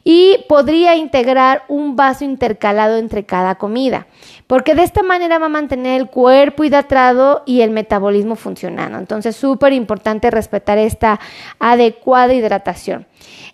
y 0.04 0.44
podría 0.46 0.94
integrar 0.94 1.64
un 1.68 1.96
vaso 1.96 2.24
intercalado 2.24 2.98
entre 2.98 3.24
cada 3.24 3.54
comida, 3.54 4.08
porque 4.46 4.74
de 4.74 4.82
esta 4.82 5.02
manera 5.02 5.38
va 5.38 5.46
a 5.46 5.48
mantener 5.48 5.98
el 6.02 6.08
cuerpo 6.08 6.64
hidratado 6.64 7.44
y 7.46 7.62
el 7.62 7.70
metabolismo 7.70 8.36
funcionando. 8.36 8.98
Entonces, 8.98 9.36
súper 9.36 9.72
importante 9.72 10.30
respetar 10.30 10.76
esta 10.76 11.18
adecuada 11.58 12.34
hidratación. 12.34 13.06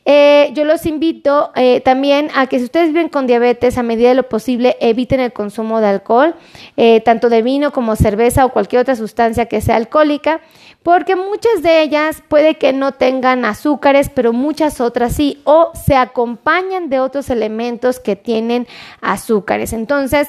Eh, 0.05 0.51
yo 0.55 0.65
los 0.65 0.87
invito 0.87 1.51
eh, 1.55 1.81
también 1.81 2.31
a 2.35 2.47
que 2.47 2.59
si 2.59 2.65
ustedes 2.65 2.89
viven 2.89 3.11
con 3.11 3.27
diabetes, 3.27 3.77
a 3.77 3.83
medida 3.83 4.09
de 4.09 4.15
lo 4.15 4.29
posible, 4.29 4.77
eviten 4.81 5.21
el 5.21 5.33
consumo 5.33 5.81
de 5.81 5.89
alcohol, 5.89 6.35
eh, 6.79 7.03
tanto 7.03 7.29
de 7.29 7.43
vino 7.43 7.73
como 7.73 7.95
cerveza 7.95 8.47
o 8.47 8.53
cualquier 8.53 8.81
otra 8.81 8.97
sustancia 8.97 9.47
que 9.47 9.61
sea 9.61 9.77
alcohólica, 9.77 10.41
porque 10.83 11.15
muchas 11.15 11.63
de 11.63 11.83
ellas 11.83 12.23
puede 12.27 12.55
que 12.55 12.73
no 12.73 12.93
tengan 12.93 13.45
azúcares, 13.45 14.09
pero 14.09 14.33
muchas 14.33 14.81
otras 14.81 15.15
sí, 15.15 15.43
o 15.45 15.73
se 15.75 15.95
acompañan 15.97 16.89
de 16.89 17.01
otros 17.01 17.29
elementos 17.29 18.01
que 18.01 18.17
tienen 18.17 18.67
azúcares. 19.03 19.75
Entonces, 19.75 20.29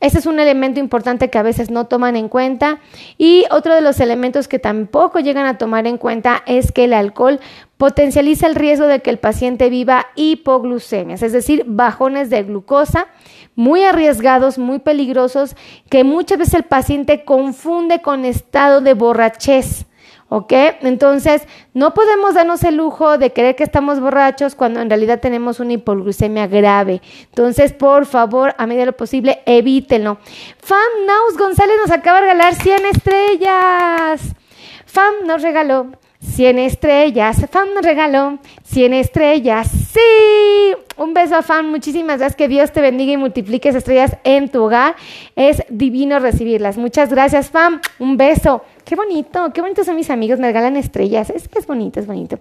ese 0.00 0.18
es 0.18 0.26
un 0.26 0.40
elemento 0.40 0.80
importante 0.80 1.30
que 1.30 1.38
a 1.38 1.42
veces 1.42 1.70
no 1.70 1.86
toman 1.86 2.16
en 2.16 2.28
cuenta. 2.28 2.80
Y 3.18 3.44
otro 3.50 3.74
de 3.74 3.82
los 3.82 4.00
elementos 4.00 4.48
que 4.48 4.58
tampoco 4.58 5.20
llegan 5.20 5.46
a 5.46 5.58
tomar 5.58 5.86
en 5.86 5.98
cuenta 5.98 6.42
es 6.46 6.72
que 6.72 6.84
el 6.84 6.94
alcohol 6.94 7.40
potencializa 7.76 8.46
el 8.46 8.54
riesgo 8.54 8.86
de 8.86 9.00
que 9.00 9.10
el 9.10 9.18
paciente 9.18 9.70
viva 9.70 10.06
hipoglucemias, 10.14 11.22
es 11.22 11.32
decir, 11.32 11.64
bajones 11.66 12.28
de 12.28 12.42
glucosa 12.42 13.08
muy 13.54 13.84
arriesgados, 13.84 14.58
muy 14.58 14.78
peligrosos, 14.78 15.54
que 15.90 16.04
muchas 16.04 16.38
veces 16.38 16.54
el 16.54 16.62
paciente 16.62 17.24
confunde 17.24 18.00
con 18.00 18.24
estado 18.24 18.80
de 18.80 18.94
borrachez. 18.94 19.86
¿Ok? 20.32 20.52
Entonces, 20.82 21.42
no 21.74 21.92
podemos 21.92 22.34
darnos 22.34 22.62
el 22.62 22.76
lujo 22.76 23.18
de 23.18 23.32
creer 23.32 23.56
que 23.56 23.64
estamos 23.64 23.98
borrachos 23.98 24.54
cuando 24.54 24.80
en 24.80 24.88
realidad 24.88 25.18
tenemos 25.18 25.58
una 25.58 25.72
hipoglucemia 25.72 26.46
grave. 26.46 27.02
Entonces, 27.24 27.72
por 27.72 28.06
favor, 28.06 28.54
a 28.56 28.66
medida 28.68 28.82
de 28.82 28.86
lo 28.86 28.96
posible, 28.96 29.42
evítenlo. 29.44 30.18
Fam 30.58 30.78
Naus 31.04 31.36
González 31.36 31.74
nos 31.84 31.90
acaba 31.90 32.20
de 32.20 32.26
regalar 32.28 32.54
100 32.54 32.86
estrellas. 32.86 34.36
Fam 34.86 35.26
nos 35.26 35.42
regaló 35.42 35.88
100 36.20 36.58
estrellas. 36.60 37.46
Fam 37.50 37.74
nos 37.74 37.84
regaló 37.84 38.38
100 38.62 38.94
estrellas. 38.94 39.68
Sí. 39.68 40.76
Un 40.96 41.12
beso 41.12 41.34
a 41.34 41.42
Fam. 41.42 41.70
Muchísimas 41.70 42.18
gracias. 42.18 42.36
Que 42.36 42.46
Dios 42.46 42.70
te 42.70 42.80
bendiga 42.80 43.12
y 43.12 43.16
multiplique 43.16 43.68
esas 43.68 43.80
estrellas 43.80 44.16
en 44.22 44.48
tu 44.48 44.62
hogar. 44.62 44.94
Es 45.34 45.64
divino 45.70 46.20
recibirlas. 46.20 46.78
Muchas 46.78 47.10
gracias, 47.10 47.50
Fam. 47.50 47.80
Un 47.98 48.16
beso. 48.16 48.62
Qué 48.90 48.96
bonito. 48.96 49.52
Qué 49.54 49.60
bonitos 49.60 49.86
son 49.86 49.94
mis 49.94 50.10
amigos. 50.10 50.40
Me 50.40 50.48
regalan 50.48 50.76
estrellas. 50.76 51.30
Es 51.30 51.46
que 51.46 51.60
es 51.60 51.66
bonito, 51.68 52.00
es 52.00 52.08
bonito. 52.08 52.40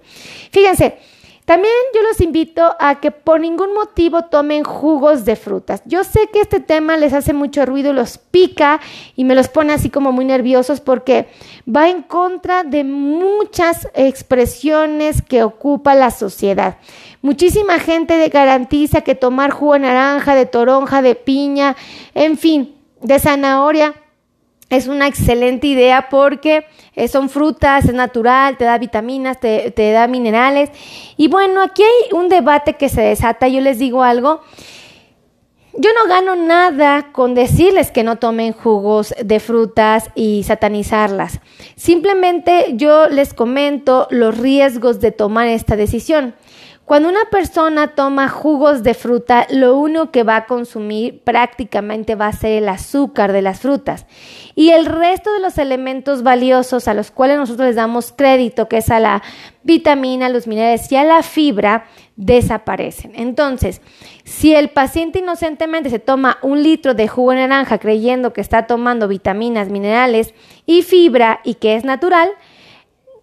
Fíjense. 0.51 0.98
También 1.46 1.72
yo 1.94 2.01
los 2.01 2.22
invito 2.22 2.75
a 2.79 3.00
que 3.00 3.12
por 3.12 3.39
ningún 3.39 3.75
motivo 3.75 4.24
tomen 4.24 4.63
jugos 4.63 5.25
de 5.25 5.36
frutas. 5.36 5.84
Yo 5.86 6.03
sé 6.03 6.27
que 6.34 6.41
este 6.41 6.60
tema 6.60 6.98
les 6.98 7.13
hace 7.13 7.34
mucho 7.34 7.68
ruido, 7.68 7.94
los 7.94 8.18
pica 8.18 8.79
y 9.15 9.25
me 9.25 9.36
los 9.36 9.48
pone 9.48 9.74
así 9.74 9.91
como 9.91 10.12
muy 10.12 10.25
nerviosos 10.25 10.82
porque 10.82 11.27
va 11.68 11.88
en 11.88 12.01
contra 12.01 12.63
de 12.63 12.84
muchas 12.84 13.88
expresiones 13.94 15.22
que 15.22 15.44
ocupa 15.44 15.94
la 15.94 16.10
sociedad. 16.10 16.77
Muchísima 17.22 17.77
gente 17.77 18.27
garantiza 18.29 19.01
que 19.01 19.13
tomar 19.13 19.51
jugo 19.51 19.74
de 19.74 19.79
naranja, 19.79 20.34
de 20.34 20.48
toronja, 20.48 21.03
de 21.03 21.13
piña, 21.13 21.75
en 22.15 22.38
fin, 22.38 22.75
de 23.01 23.20
zanahoria 23.20 23.94
es 24.70 24.88
una 24.88 25.08
excelente 25.08 25.68
idea 25.68 26.10
porque 26.10 26.66
eh, 26.96 27.08
son 27.08 27.30
frutas, 27.30 27.86
es 27.86 27.94
natural, 27.94 28.58
te 28.58 28.66
da 28.66 28.78
vitaminas, 28.78 29.40
te, 29.40 29.72
te, 29.72 29.92
da 29.92 30.08
minerales. 30.08 30.70
Y 31.18 31.28
bueno, 31.28 31.62
aquí 31.62 31.84
hay 31.84 32.14
un 32.14 32.30
debate 32.30 32.74
que 32.74 32.90
se 32.90 33.02
desata. 33.02 33.48
Yo 33.48 33.62
les 33.62 33.80
digo 33.80 34.04
algo. 34.04 34.42
Yo 35.74 35.92
no 35.94 36.10
gano 36.10 36.36
nada 36.36 37.12
con 37.12 37.36
decirles 37.36 37.92
que 37.92 38.04
no 38.04 38.18
tomen 38.18 38.54
jugos 38.54 39.14
de 39.24 39.40
frutas 39.40 40.10
y 40.16 40.44
satanizarlas. 40.44 41.40
Simplemente 41.76 42.74
yo 42.74 43.08
les 43.08 43.34
comento 43.34 44.08
los 44.10 44.38
riesgos 44.38 45.00
de 45.00 45.12
tomar 45.12 45.48
esta 45.48 45.76
decisión. 45.76 46.36
Cuando 46.89 47.08
una 47.08 47.25
persona 47.29 47.89
toma 47.89 48.29
jugos 48.29 48.81
de 48.81 48.96
fruta, 48.96 49.46
lo 49.51 49.77
único 49.77 50.10
que 50.10 50.24
va 50.24 50.38
a 50.38 50.46
consumir 50.48 51.22
prácticamente 51.24 52.15
va 52.15 52.25
a 52.25 52.34
ser 52.34 52.63
el 52.63 52.67
azúcar 52.67 53.31
de 53.31 53.43
las 53.43 53.60
frutas. 53.60 54.08
Y 54.55 54.72
el 54.72 54.88
resto 54.88 55.31
de 55.31 55.39
los 55.39 55.60
elementos 55.60 56.24
valiosos 56.24 56.88
a 56.88 56.96
los 56.96 57.12
cuales 57.12 57.38
nosotros 57.38 57.67
les 57.67 57.75
damos 57.75 58.12
crédito, 58.12 58.67
que 58.67 58.77
es 58.77 58.89
a 58.89 59.00
la 59.00 59.22
vitamina, 59.62 60.29
los 60.29 60.48
minerales 60.48 60.91
y 60.91 60.96
a 60.96 61.03
la 61.03 61.22
fibra, 61.22 61.86
desaparecen. 62.15 63.12
Entonces, 63.13 63.84
si 64.24 64.55
el 64.55 64.72
paciente 64.72 65.19
inocentemente 65.19 65.91
se 65.91 66.00
toma 66.00 66.39
un 66.41 66.63
litro 66.63 66.96
de 66.96 67.08
jugo 67.08 67.34
de 67.34 67.48
naranja 67.48 67.77
creyendo 67.77 68.34
que 68.34 68.41
está 68.41 68.65
tomando 68.65 69.08
vitaminas, 69.08 69.69
minerales 69.69 70.34
y 70.65 70.81
fibra 70.81 71.39
y 71.43 71.53
que 71.53 71.75
es 71.75 71.84
natural, 71.84 72.31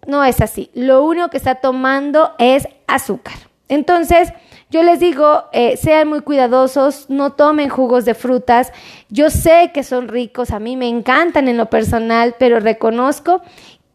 no 0.07 0.23
es 0.23 0.39
así. 0.39 0.71
Lo 0.73 1.03
único 1.03 1.29
que 1.29 1.35
está 1.35 1.55
tomando 1.55 2.31
es 2.39 2.65
azúcar. 2.87 3.35
Entonces, 3.69 4.33
yo 4.69 4.83
les 4.83 4.99
digo, 4.99 5.45
eh, 5.53 5.77
sean 5.77 6.07
muy 6.07 6.21
cuidadosos, 6.21 7.09
no 7.09 7.33
tomen 7.33 7.69
jugos 7.69 8.05
de 8.05 8.13
frutas. 8.13 8.71
Yo 9.09 9.29
sé 9.29 9.71
que 9.73 9.83
son 9.83 10.07
ricos, 10.07 10.51
a 10.51 10.59
mí 10.59 10.75
me 10.75 10.87
encantan 10.87 11.47
en 11.47 11.57
lo 11.57 11.69
personal, 11.69 12.35
pero 12.37 12.59
reconozco 12.59 13.41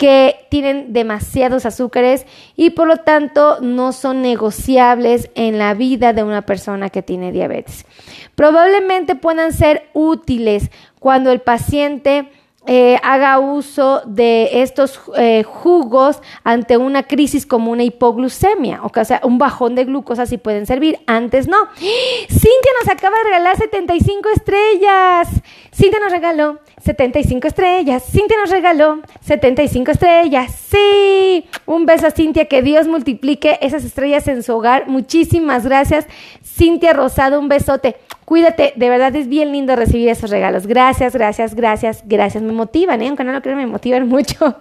que 0.02 0.46
tienen 0.50 0.92
demasiados 0.92 1.64
azúcares 1.64 2.26
y 2.56 2.70
por 2.70 2.88
lo 2.88 2.96
tanto 2.96 3.58
no 3.60 3.92
son 3.92 4.20
negociables 4.20 5.30
en 5.36 5.58
la 5.58 5.74
vida 5.74 6.12
de 6.12 6.24
una 6.24 6.42
persona 6.42 6.90
que 6.90 7.02
tiene 7.02 7.30
diabetes. 7.30 7.86
Probablemente 8.34 9.14
puedan 9.14 9.52
ser 9.52 9.88
útiles 9.92 10.70
cuando 10.98 11.30
el 11.30 11.40
paciente 11.40 12.30
eh, 12.66 12.96
haga 13.02 13.40
uso 13.40 14.02
de 14.06 14.62
estos 14.62 15.00
eh, 15.16 15.42
jugos 15.42 16.22
ante 16.44 16.76
una 16.76 17.02
crisis 17.02 17.44
como 17.44 17.72
una 17.72 17.82
hipoglucemia, 17.82 18.80
o 18.84 19.04
sea, 19.04 19.20
un 19.24 19.38
bajón 19.38 19.74
de 19.74 19.84
glucosa 19.84 20.26
si 20.26 20.38
pueden 20.38 20.66
servir, 20.66 21.00
antes 21.06 21.48
no. 21.48 21.56
Cintia 22.28 22.72
nos 22.80 22.88
acaba 22.88 23.16
de 23.18 23.24
regalar 23.24 23.56
75 23.56 24.28
estrellas. 24.34 25.28
Cintia 25.74 25.98
nos 26.00 26.12
regaló 26.12 26.60
75 26.84 27.48
estrellas. 27.48 28.04
Cintia 28.04 28.36
nos 28.38 28.50
regaló 28.50 29.00
75 29.22 29.90
estrellas. 29.90 30.54
Sí, 30.70 31.46
un 31.66 31.86
beso 31.86 32.06
a 32.06 32.10
Cintia, 32.10 32.46
que 32.46 32.62
Dios 32.62 32.86
multiplique 32.86 33.58
esas 33.60 33.84
estrellas 33.84 34.28
en 34.28 34.42
su 34.42 34.54
hogar. 34.54 34.86
Muchísimas 34.86 35.64
gracias, 35.64 36.06
Cintia 36.44 36.92
Rosado, 36.92 37.40
un 37.40 37.48
besote. 37.48 37.96
Cuídate, 38.32 38.72
de 38.76 38.88
verdad 38.88 39.14
es 39.14 39.28
bien 39.28 39.52
lindo 39.52 39.76
recibir 39.76 40.08
esos 40.08 40.30
regalos. 40.30 40.66
Gracias, 40.66 41.12
gracias, 41.12 41.54
gracias, 41.54 42.02
gracias. 42.06 42.42
Me 42.42 42.54
motivan, 42.54 43.02
¿eh? 43.02 43.08
aunque 43.08 43.24
no 43.24 43.32
lo 43.32 43.42
crean, 43.42 43.58
me 43.58 43.66
motivan 43.66 44.08
mucho. 44.08 44.56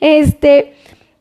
Este, 0.00 0.72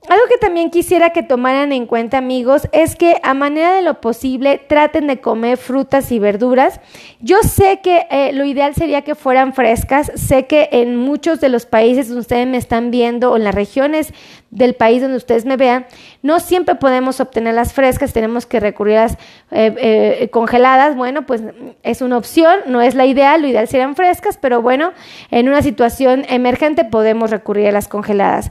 algo 0.07 0.23
que 0.29 0.37
también 0.37 0.69
quisiera 0.69 1.09
que 1.09 1.21
tomaran 1.21 1.73
en 1.73 1.85
cuenta, 1.85 2.19
amigos, 2.19 2.69
es 2.71 2.95
que 2.95 3.19
a 3.23 3.33
manera 3.33 3.73
de 3.73 3.81
lo 3.81 3.99
posible 3.99 4.57
traten 4.57 5.07
de 5.07 5.19
comer 5.19 5.57
frutas 5.57 6.13
y 6.13 6.19
verduras. 6.19 6.79
Yo 7.19 7.41
sé 7.43 7.81
que 7.83 8.05
eh, 8.09 8.31
lo 8.31 8.45
ideal 8.45 8.73
sería 8.73 9.01
que 9.01 9.15
fueran 9.15 9.53
frescas. 9.53 10.13
Sé 10.15 10.45
que 10.45 10.69
en 10.71 10.95
muchos 10.95 11.41
de 11.41 11.49
los 11.49 11.65
países 11.65 12.07
donde 12.07 12.21
ustedes 12.21 12.47
me 12.47 12.55
están 12.55 12.89
viendo 12.89 13.31
o 13.31 13.35
en 13.35 13.43
las 13.43 13.53
regiones 13.53 14.13
del 14.49 14.75
país 14.75 15.01
donde 15.01 15.17
ustedes 15.17 15.43
me 15.43 15.57
vean, 15.57 15.87
no 16.25 16.39
siempre 16.39 16.73
podemos 16.73 17.19
obtenerlas 17.19 17.71
frescas, 17.73 18.11
tenemos 18.11 18.47
que 18.47 18.59
recurrir 18.59 18.97
a 18.97 19.03
las 19.03 19.13
eh, 19.51 19.75
eh, 19.77 20.29
congeladas. 20.31 20.95
Bueno, 20.95 21.23
pues 21.27 21.43
es 21.83 22.01
una 22.01 22.17
opción, 22.17 22.61
no 22.65 22.81
es 22.81 22.95
la 22.95 23.05
ideal, 23.05 23.43
lo 23.43 23.47
ideal 23.47 23.67
serían 23.67 23.95
frescas, 23.95 24.39
pero 24.41 24.59
bueno, 24.59 24.91
en 25.29 25.47
una 25.47 25.61
situación 25.61 26.25
emergente 26.27 26.83
podemos 26.83 27.29
recurrir 27.29 27.67
a 27.67 27.71
las 27.71 27.87
congeladas. 27.87 28.49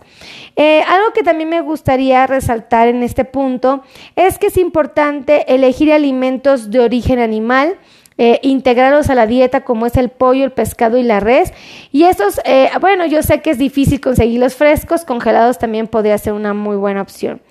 Eh, 0.55 0.85
algo 0.89 1.13
que 1.13 1.25
también 1.25 1.49
me 1.49 1.63
gustaría 1.63 2.29
resaltar 2.29 2.87
en 2.87 3.03
este 3.03 3.25
punto 3.25 3.83
es 4.15 4.39
que 4.39 4.47
es 4.47 4.57
importante 4.57 5.53
elegir 5.53 5.93
alimentos 5.93 6.71
de 6.71 6.79
origen 6.79 7.19
animal. 7.19 7.77
Eh, 8.17 8.39
integrarlos 8.43 9.11
a 9.11 9.17
la 9.17 9.27
dieta 9.27 9.63
como 9.63 9.87
es 9.87 9.97
el 9.97 10.09
pollo, 10.09 10.45
el 10.45 10.53
pescado 10.53 10.99
y 10.99 11.03
la 11.03 11.19
res. 11.19 11.53
Y 11.91 12.05
estos, 12.05 12.41
eh, 12.45 12.71
bueno, 12.81 13.07
yo 13.07 13.23
sé 13.23 13.43
que 13.43 13.51
es 13.51 13.59
difícil 13.59 14.01
conseguirlos 14.01 14.55
frescos, 14.55 15.05
congelados 15.05 15.59
también 15.59 15.89
podría 15.89 16.17
ser 16.19 16.33
una 16.33 16.55
muy 16.55 16.77
buena 16.77 17.03
opción. 17.03 17.43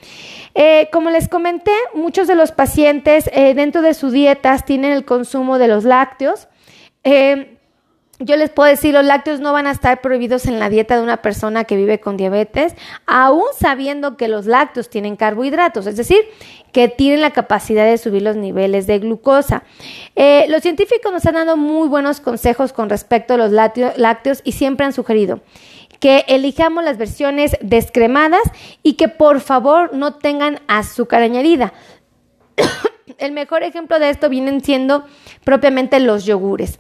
Eh, 0.56 0.88
como 0.93 1.10
les 1.10 1.28
comenté, 1.28 1.73
muchos 1.93 2.28
de 2.28 2.36
los 2.36 2.52
pacientes 2.52 3.30
dentro 3.56 3.82
de 3.82 3.93
sus 3.93 4.13
dietas 4.13 4.65
tienen 4.65 4.93
el 4.93 5.04
consumo 5.04 5.58
de 5.58 5.67
los 5.67 5.84
lácteos. 5.84 6.47
Yo 8.26 8.38
les 8.38 8.50
puedo 8.50 8.70
decir, 8.70 8.94
los 8.94 9.04
lácteos 9.04 9.42
no 9.42 9.52
van 9.52 9.68
a 9.68 9.72
estar 9.72 10.00
prohibidos 10.00 10.46
en 10.46 10.58
la 10.58 10.70
dieta 10.70 10.96
de 10.96 11.04
una 11.04 11.22
persona 11.22 11.66
que 11.66 11.76
vive 11.76 12.00
con 12.00 12.16
diabetes, 12.16 12.74
aún 13.06 13.44
sabiendo 13.60 14.16
que 14.16 14.30
los 14.30 14.46
lácteos 14.46 14.90
tienen 14.90 15.18
carbohidratos, 15.18 15.88
es 15.88 15.98
decir, 15.98 16.20
que 16.72 16.88
tienen 16.88 17.20
la 17.20 17.32
capacidad 17.32 17.86
de 17.86 17.98
subir 17.98 18.22
los 18.22 18.38
niveles 18.38 18.88
de 18.88 19.00
glucosa. 19.00 19.64
Eh, 20.16 20.46
los 20.48 20.62
científicos 20.62 21.12
nos 21.12 21.26
han 21.26 21.36
dado 21.36 21.58
muy 21.58 21.90
buenos 21.90 22.22
consejos 22.22 22.72
con 22.72 22.90
respecto 22.90 23.34
a 23.34 23.38
los 23.38 23.52
lácteos 23.52 24.42
y 24.46 24.54
siempre 24.54 24.86
han 24.86 24.94
sugerido 24.94 25.42
que 26.00 26.24
elijamos 26.28 26.84
las 26.84 26.98
versiones 26.98 27.58
descremadas 27.62 28.44
y 28.84 28.94
que 28.94 29.10
por 29.10 29.42
favor 29.42 29.94
no 29.94 30.16
tengan 30.16 30.60
azúcar 30.68 31.22
añadida. 31.22 31.74
El 33.18 33.32
mejor 33.32 33.64
ejemplo 33.64 34.00
de 34.00 34.10
esto 34.10 34.30
vienen 34.30 34.62
siendo 34.62 35.06
propiamente 35.44 36.00
los 36.00 36.26
yogures. 36.26 36.80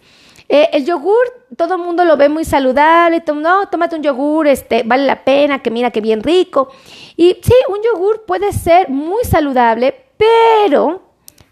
Eh, 0.49 0.69
el 0.73 0.85
yogur, 0.85 1.45
todo 1.55 1.75
el 1.75 1.81
mundo 1.81 2.03
lo 2.05 2.17
ve 2.17 2.29
muy 2.29 2.45
saludable, 2.45 3.23
no, 3.33 3.67
tómate 3.67 3.95
un 3.95 4.03
yogur, 4.03 4.47
este, 4.47 4.83
vale 4.83 5.05
la 5.05 5.23
pena, 5.23 5.61
que 5.61 5.71
mira 5.71 5.91
que 5.91 6.01
bien 6.01 6.21
rico. 6.21 6.69
Y 7.15 7.37
sí, 7.41 7.53
un 7.69 7.77
yogur 7.83 8.25
puede 8.25 8.51
ser 8.51 8.89
muy 8.89 9.23
saludable, 9.23 9.95
pero 10.17 11.01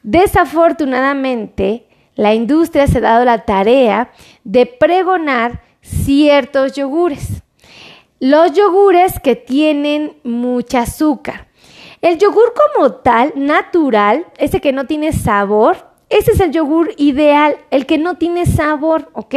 desafortunadamente 0.03 1.87
la 2.15 2.33
industria 2.33 2.87
se 2.87 2.97
ha 2.97 3.01
dado 3.01 3.25
la 3.25 3.45
tarea 3.45 4.11
de 4.43 4.65
pregonar 4.65 5.61
ciertos 5.81 6.73
yogures. 6.73 7.43
Los 8.19 8.53
yogures 8.53 9.19
que 9.19 9.35
tienen 9.35 10.17
mucha 10.23 10.81
azúcar. 10.81 11.47
El 12.01 12.17
yogur 12.17 12.53
como 12.53 12.93
tal, 12.93 13.33
natural, 13.35 14.25
ese 14.37 14.59
que 14.59 14.73
no 14.73 14.85
tiene 14.85 15.13
sabor, 15.13 15.90
ese 16.11 16.31
es 16.31 16.39
el 16.39 16.51
yogur 16.51 16.93
ideal, 16.97 17.57
el 17.71 17.85
que 17.85 17.97
no 17.97 18.15
tiene 18.15 18.45
sabor, 18.45 19.09
¿ok? 19.13 19.35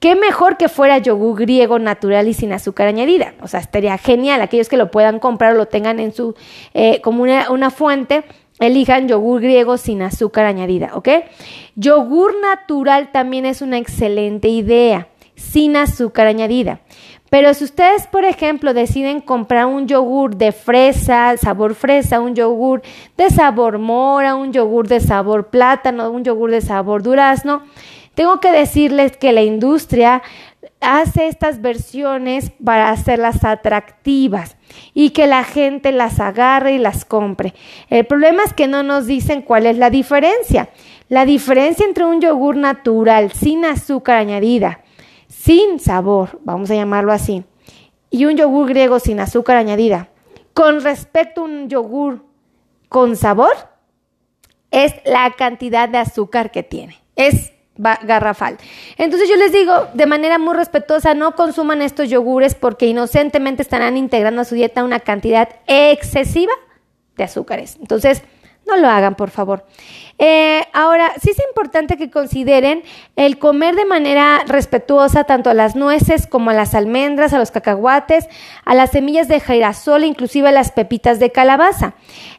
Qué 0.00 0.16
mejor 0.16 0.56
que 0.56 0.68
fuera 0.68 0.98
yogur 0.98 1.38
griego 1.38 1.78
natural 1.78 2.26
y 2.26 2.34
sin 2.34 2.52
azúcar 2.52 2.88
añadida. 2.88 3.34
O 3.40 3.46
sea, 3.46 3.60
estaría 3.60 3.96
genial. 3.98 4.40
Aquellos 4.40 4.68
que 4.68 4.76
lo 4.76 4.90
puedan 4.90 5.20
comprar 5.20 5.52
o 5.52 5.56
lo 5.56 5.66
tengan 5.66 6.00
en 6.00 6.12
su, 6.12 6.34
eh, 6.74 7.00
como 7.02 7.22
una, 7.22 7.52
una 7.52 7.70
fuente, 7.70 8.24
elijan 8.58 9.06
yogur 9.06 9.40
griego 9.40 9.76
sin 9.76 10.02
azúcar 10.02 10.44
añadida, 10.46 10.90
¿ok? 10.94 11.08
Yogur 11.76 12.34
natural 12.40 13.12
también 13.12 13.46
es 13.46 13.62
una 13.62 13.78
excelente 13.78 14.48
idea, 14.48 15.08
sin 15.36 15.76
azúcar 15.76 16.26
añadida. 16.26 16.80
Pero 17.32 17.54
si 17.54 17.64
ustedes, 17.64 18.06
por 18.08 18.26
ejemplo, 18.26 18.74
deciden 18.74 19.22
comprar 19.22 19.64
un 19.64 19.86
yogur 19.86 20.36
de 20.36 20.52
fresa, 20.52 21.34
sabor 21.38 21.74
fresa, 21.74 22.20
un 22.20 22.34
yogur 22.34 22.82
de 23.16 23.30
sabor 23.30 23.78
mora, 23.78 24.34
un 24.34 24.52
yogur 24.52 24.86
de 24.86 25.00
sabor 25.00 25.46
plátano, 25.46 26.10
un 26.10 26.24
yogur 26.24 26.50
de 26.50 26.60
sabor 26.60 27.02
durazno, 27.02 27.62
tengo 28.14 28.38
que 28.38 28.52
decirles 28.52 29.16
que 29.16 29.32
la 29.32 29.40
industria 29.40 30.20
hace 30.82 31.26
estas 31.26 31.62
versiones 31.62 32.52
para 32.62 32.90
hacerlas 32.90 33.46
atractivas 33.46 34.58
y 34.92 35.10
que 35.10 35.26
la 35.26 35.42
gente 35.42 35.90
las 35.90 36.20
agarre 36.20 36.74
y 36.74 36.78
las 36.78 37.06
compre. 37.06 37.54
El 37.88 38.04
problema 38.04 38.42
es 38.44 38.52
que 38.52 38.68
no 38.68 38.82
nos 38.82 39.06
dicen 39.06 39.40
cuál 39.40 39.64
es 39.64 39.78
la 39.78 39.88
diferencia. 39.88 40.68
La 41.08 41.24
diferencia 41.24 41.86
entre 41.86 42.04
un 42.04 42.20
yogur 42.20 42.56
natural 42.56 43.32
sin 43.32 43.64
azúcar 43.64 44.18
añadida 44.18 44.81
sin 45.32 45.80
sabor, 45.80 46.38
vamos 46.44 46.70
a 46.70 46.74
llamarlo 46.74 47.12
así, 47.12 47.44
y 48.10 48.26
un 48.26 48.36
yogur 48.36 48.68
griego 48.68 49.00
sin 49.00 49.18
azúcar 49.18 49.56
añadida, 49.56 50.10
con 50.52 50.82
respecto 50.82 51.40
a 51.40 51.44
un 51.44 51.68
yogur 51.68 52.24
con 52.88 53.16
sabor, 53.16 53.54
es 54.70 54.94
la 55.04 55.30
cantidad 55.36 55.88
de 55.88 55.98
azúcar 55.98 56.50
que 56.50 56.62
tiene. 56.62 56.96
Es 57.16 57.52
garrafal. 57.76 58.58
Entonces 58.98 59.28
yo 59.28 59.36
les 59.36 59.52
digo 59.52 59.88
de 59.94 60.06
manera 60.06 60.38
muy 60.38 60.54
respetuosa, 60.54 61.14
no 61.14 61.34
consuman 61.34 61.80
estos 61.80 62.10
yogures 62.10 62.54
porque 62.54 62.86
inocentemente 62.86 63.62
estarán 63.62 63.96
integrando 63.96 64.42
a 64.42 64.44
su 64.44 64.54
dieta 64.54 64.84
una 64.84 65.00
cantidad 65.00 65.48
excesiva 65.66 66.52
de 67.16 67.24
azúcares. 67.24 67.78
Entonces, 67.80 68.22
no 68.66 68.76
lo 68.76 68.88
hagan, 68.88 69.14
por 69.14 69.30
favor. 69.30 69.64
Eh, 70.18 70.62
ahora, 70.72 71.12
sí 71.20 71.30
es 71.30 71.38
importante 71.48 71.96
que 71.96 72.10
consideren 72.10 72.84
el 73.16 73.38
comer 73.38 73.74
de 73.74 73.84
manera 73.84 74.44
respetuosa 74.46 75.24
tanto 75.24 75.50
a 75.50 75.54
las 75.54 75.74
nueces 75.74 76.26
como 76.26 76.50
a 76.50 76.54
las 76.54 76.74
almendras, 76.74 77.32
a 77.32 77.38
los 77.38 77.50
cacahuates, 77.50 78.28
a 78.64 78.74
las 78.74 78.90
semillas 78.90 79.26
de 79.26 79.40
girasol, 79.40 80.04
inclusive 80.04 80.48
a 80.48 80.52
las 80.52 80.70
pepitas 80.70 81.18
de 81.18 81.32
calabaza. 81.32 81.94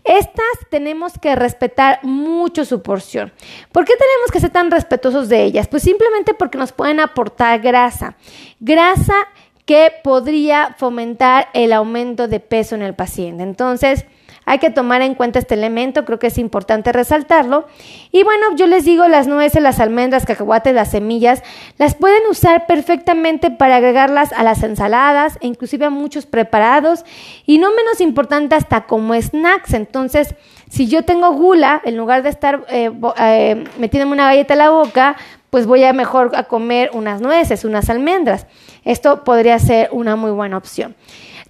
Estas 0.06 0.46
tenemos 0.70 1.14
que 1.20 1.36
respetar 1.36 2.00
mucho 2.04 2.64
su 2.64 2.82
porción. 2.82 3.34
¿Por 3.72 3.86
qué 3.86 3.94
tenemos 3.94 4.32
que 4.32 4.40
ser 4.40 4.52
tan 4.52 4.72
respetuosos 4.72 5.28
de 5.30 5.44
ellas? 5.44 5.68
Pues 5.68 5.84
simplemente 5.84 6.34
porque 6.34 6.58
nos 6.58 6.72
pueden 6.72 7.00
aportar 7.00 7.60
grasa. 7.60 8.16
Grasa 8.60 9.16
que 9.66 9.92
podría 10.04 10.76
fomentar 10.78 11.50
el 11.54 11.74
aumento 11.74 12.28
de 12.28 12.40
peso 12.40 12.76
en 12.76 12.82
el 12.82 12.96
paciente. 12.96 13.44
Entonces, 13.44 14.06
hay 14.46 14.60
que 14.60 14.70
tomar 14.70 15.02
en 15.02 15.16
cuenta 15.16 15.40
este 15.40 15.56
elemento, 15.56 16.06
creo 16.06 16.20
que 16.20 16.28
es 16.28 16.38
importante 16.38 16.92
resaltarlo. 16.92 17.68
Y 18.12 18.24
bueno, 18.24 18.56
yo 18.56 18.68
les 18.68 18.86
digo, 18.86 19.08
las 19.08 19.28
nueces, 19.28 19.62
las 19.62 19.80
almendras, 19.80 20.26
cacahuates, 20.26 20.74
las 20.74 20.92
semillas, 20.92 21.44
las 21.78 21.96
pueden 21.96 22.24
usar 22.30 22.66
perfectamente 22.68 23.52
para 23.52 23.78
agregarlas 23.78 24.34
a 24.34 24.44
las 24.44 24.64
ensaladas 24.64 25.38
e 25.42 25.48
inclusive 25.48 25.86
a 25.86 25.90
muchos 25.90 26.26
preparados 26.26 27.06
y 27.46 27.58
no 27.58 27.72
menos 27.72 28.02
importante 28.02 28.56
hasta 28.56 28.82
como 28.82 29.14
snacks. 29.20 29.74
Entonces, 29.74 30.36
si 30.70 30.88
yo 30.88 31.04
tengo 31.04 31.32
gula, 31.34 31.82
en 31.86 31.98
lugar 31.98 32.24
de 32.24 32.30
estar 32.30 32.66
eh, 32.70 32.92
eh, 33.20 33.64
metiéndome 33.78 34.14
una 34.14 34.26
galleta 34.26 34.54
en 34.54 34.60
la 34.60 34.70
boca, 34.72 35.16
pues 35.50 35.68
voy 35.68 35.84
a 35.84 35.94
mejor 35.94 36.32
a 36.36 36.46
comer 36.46 36.90
unas 36.94 37.22
nueces, 37.22 37.64
unas 37.64 37.90
almendras. 37.92 38.48
Esto 38.84 39.24
podría 39.24 39.60
ser 39.60 39.90
una 39.92 40.16
muy 40.16 40.32
buena 40.32 40.58
opción. 40.58 40.96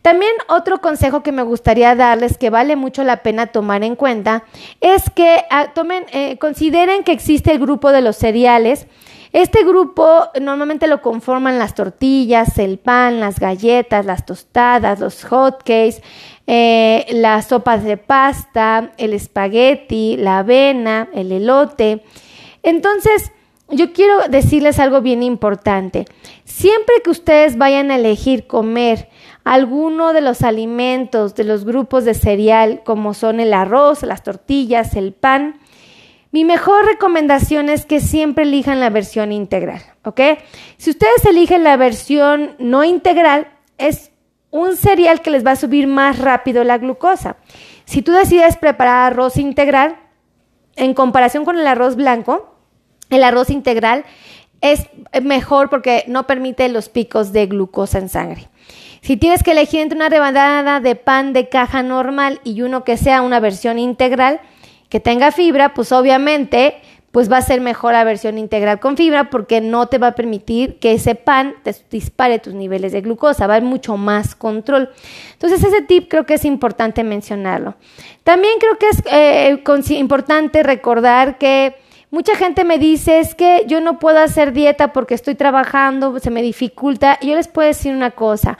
También 0.03 0.33
otro 0.49 0.81
consejo 0.81 1.23
que 1.23 1.31
me 1.31 1.43
gustaría 1.43 1.95
darles 1.95 2.37
que 2.37 2.49
vale 2.49 2.75
mucho 2.75 3.05
la 3.05 3.23
pena 3.23 3.47
tomar 3.47 3.85
en 3.85 3.95
cuenta 3.95 4.43
es 4.81 5.09
que 5.09 5.45
ah, 5.49 5.69
tomen, 5.73 6.03
eh, 6.11 6.37
consideren 6.39 7.05
que 7.05 7.13
existe 7.13 7.53
el 7.53 7.59
grupo 7.59 7.93
de 7.93 8.01
los 8.01 8.17
cereales. 8.17 8.85
Este 9.31 9.63
grupo 9.63 10.27
normalmente 10.41 10.87
lo 10.87 11.01
conforman 11.01 11.57
las 11.57 11.73
tortillas, 11.73 12.57
el 12.57 12.79
pan, 12.79 13.21
las 13.21 13.39
galletas, 13.39 14.05
las 14.05 14.25
tostadas, 14.25 14.99
los 14.99 15.23
hotcakes, 15.23 16.03
eh, 16.47 17.05
las 17.13 17.47
sopas 17.47 17.85
de 17.85 17.95
pasta, 17.95 18.91
el 18.97 19.13
espagueti, 19.13 20.17
la 20.17 20.39
avena, 20.39 21.07
el 21.13 21.31
elote. 21.31 22.03
Entonces, 22.61 23.31
yo 23.69 23.93
quiero 23.93 24.19
decirles 24.27 24.79
algo 24.79 24.99
bien 24.99 25.23
importante. 25.23 26.05
Siempre 26.43 26.95
que 27.05 27.09
ustedes 27.09 27.57
vayan 27.57 27.89
a 27.89 27.95
elegir 27.95 28.47
comer 28.47 29.07
alguno 29.43 30.13
de 30.13 30.21
los 30.21 30.41
alimentos 30.41 31.35
de 31.35 31.43
los 31.43 31.65
grupos 31.65 32.05
de 32.05 32.13
cereal, 32.13 32.81
como 32.83 33.13
son 33.13 33.39
el 33.39 33.53
arroz, 33.53 34.03
las 34.03 34.23
tortillas, 34.23 34.95
el 34.95 35.13
pan, 35.13 35.59
mi 36.31 36.45
mejor 36.45 36.85
recomendación 36.85 37.69
es 37.69 37.85
que 37.85 37.99
siempre 37.99 38.43
elijan 38.43 38.79
la 38.79 38.89
versión 38.89 39.31
integral, 39.31 39.81
¿ok? 40.03 40.19
Si 40.77 40.89
ustedes 40.89 41.23
eligen 41.25 41.63
la 41.63 41.77
versión 41.77 42.55
no 42.57 42.83
integral, 42.83 43.47
es 43.77 44.11
un 44.49 44.75
cereal 44.75 45.21
que 45.21 45.29
les 45.29 45.45
va 45.45 45.51
a 45.51 45.55
subir 45.55 45.85
más 45.85 46.17
rápido 46.17 46.63
la 46.63 46.79
glucosa. 46.79 47.37
Si 47.85 48.01
tú 48.01 48.13
decides 48.13 48.57
preparar 48.57 49.13
arroz 49.13 49.37
integral, 49.37 49.97
en 50.75 50.95
comparación 50.95 51.45
con 51.45 51.59
el 51.59 51.67
arroz 51.67 51.95
blanco, 51.95 52.55
el 53.11 53.23
arroz 53.23 53.51
integral 53.51 54.05
es 54.61 54.87
mejor 55.21 55.69
porque 55.69 56.03
no 56.07 56.25
permite 56.25 56.67
los 56.69 56.89
picos 56.89 57.31
de 57.31 57.45
glucosa 57.45 57.99
en 57.99 58.09
sangre. 58.09 58.49
Si 59.03 59.17
tienes 59.17 59.43
que 59.43 59.51
elegir 59.51 59.81
entre 59.81 59.97
una 59.97 60.07
rebanada 60.07 60.79
de 60.79 60.95
pan 60.95 61.33
de 61.33 61.49
caja 61.49 61.83
normal 61.83 62.39
y 62.45 62.61
uno 62.61 62.85
que 62.85 62.95
sea 62.95 63.21
una 63.21 63.41
versión 63.41 63.77
integral, 63.77 64.39
que 64.87 65.01
tenga 65.01 65.33
fibra, 65.33 65.73
pues 65.73 65.91
obviamente 65.91 66.75
pues 67.11 67.29
va 67.29 67.37
a 67.37 67.41
ser 67.41 67.59
mejor 67.59 67.91
la 67.91 68.05
versión 68.05 68.37
integral 68.37 68.79
con 68.79 68.95
fibra 68.95 69.29
porque 69.29 69.59
no 69.59 69.87
te 69.87 69.97
va 69.97 70.07
a 70.07 70.15
permitir 70.15 70.79
que 70.79 70.93
ese 70.93 71.15
pan 71.15 71.55
te 71.63 71.75
dispare 71.91 72.39
tus 72.39 72.53
niveles 72.53 72.93
de 72.93 73.01
glucosa, 73.01 73.45
va 73.45 73.55
a 73.55 73.57
haber 73.57 73.67
mucho 73.67 73.97
más 73.97 74.35
control. 74.35 74.89
Entonces 75.33 75.61
ese 75.61 75.81
tip 75.81 76.09
creo 76.09 76.25
que 76.25 76.35
es 76.35 76.45
importante 76.45 77.03
mencionarlo. 77.03 77.75
También 78.23 78.53
creo 78.57 78.77
que 78.79 78.87
es 78.87 79.03
eh, 79.11 79.99
importante 79.99 80.63
recordar 80.63 81.37
que 81.37 81.75
Mucha 82.13 82.35
gente 82.35 82.63
me 82.63 82.77
dice, 82.77 83.17
es 83.17 83.33
que 83.33 83.63
yo 83.65 83.81
no 83.81 83.97
puedo 83.97 84.19
hacer 84.19 84.53
dieta 84.53 84.93
porque 84.93 85.15
estoy 85.15 85.33
trabajando, 85.33 86.19
se 86.19 86.29
me 86.29 86.43
dificulta. 86.43 87.17
Y 87.19 87.29
yo 87.29 87.35
les 87.35 87.47
puedo 87.47 87.67
decir 87.67 87.91
una 87.91 88.11
cosa, 88.11 88.59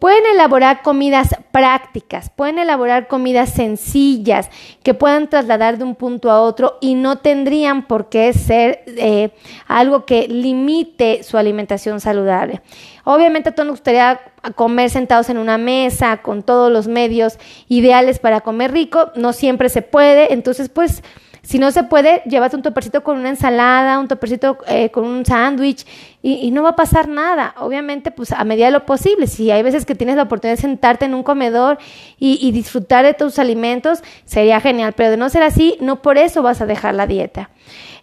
pueden 0.00 0.24
elaborar 0.26 0.82
comidas 0.82 1.36
prácticas, 1.52 2.30
pueden 2.30 2.58
elaborar 2.58 3.06
comidas 3.06 3.50
sencillas 3.50 4.50
que 4.82 4.94
puedan 4.94 5.28
trasladar 5.28 5.78
de 5.78 5.84
un 5.84 5.94
punto 5.94 6.30
a 6.30 6.40
otro 6.40 6.78
y 6.80 6.94
no 6.94 7.18
tendrían 7.18 7.86
por 7.86 8.08
qué 8.08 8.32
ser 8.32 8.82
eh, 8.86 9.30
algo 9.68 10.06
que 10.06 10.26
limite 10.26 11.22
su 11.22 11.36
alimentación 11.36 12.00
saludable. 12.00 12.62
Obviamente 13.04 13.50
a 13.50 13.54
todos 13.54 13.66
nos 13.66 13.74
gustaría 13.74 14.20
comer 14.56 14.88
sentados 14.88 15.28
en 15.28 15.36
una 15.36 15.58
mesa 15.58 16.22
con 16.22 16.42
todos 16.42 16.72
los 16.72 16.88
medios 16.88 17.38
ideales 17.68 18.18
para 18.18 18.40
comer 18.40 18.72
rico, 18.72 19.12
no 19.16 19.34
siempre 19.34 19.68
se 19.68 19.82
puede, 19.82 20.32
entonces 20.32 20.70
pues 20.70 21.02
si 21.42 21.58
no 21.58 21.70
se 21.70 21.84
puede, 21.84 22.22
llévate 22.26 22.56
un 22.56 22.62
topercito 22.62 23.02
con 23.02 23.18
una 23.18 23.30
ensalada, 23.30 23.98
un 23.98 24.08
topercito 24.08 24.58
eh, 24.68 24.90
con 24.90 25.04
un 25.04 25.24
sándwich 25.24 25.86
y, 26.22 26.50
no 26.50 26.62
va 26.62 26.70
a 26.70 26.76
pasar 26.76 27.08
nada. 27.08 27.54
Obviamente, 27.58 28.10
pues 28.10 28.32
a 28.32 28.44
medida 28.44 28.66
de 28.66 28.72
lo 28.72 28.84
posible. 28.84 29.26
Si 29.26 29.50
hay 29.50 29.62
veces 29.62 29.86
que 29.86 29.94
tienes 29.94 30.16
la 30.16 30.24
oportunidad 30.24 30.56
de 30.56 30.60
sentarte 30.60 31.06
en 31.06 31.14
un 31.14 31.22
comedor 31.22 31.78
y, 32.18 32.50
disfrutar 32.52 33.04
de 33.04 33.14
tus 33.14 33.38
alimentos, 33.38 34.02
sería 34.26 34.60
genial. 34.60 34.92
Pero 34.94 35.10
de 35.10 35.16
no 35.16 35.28
ser 35.30 35.42
así, 35.42 35.76
no 35.80 36.02
por 36.02 36.18
eso 36.18 36.42
vas 36.42 36.60
a 36.60 36.66
dejar 36.66 36.94
la 36.94 37.06
dieta. 37.06 37.50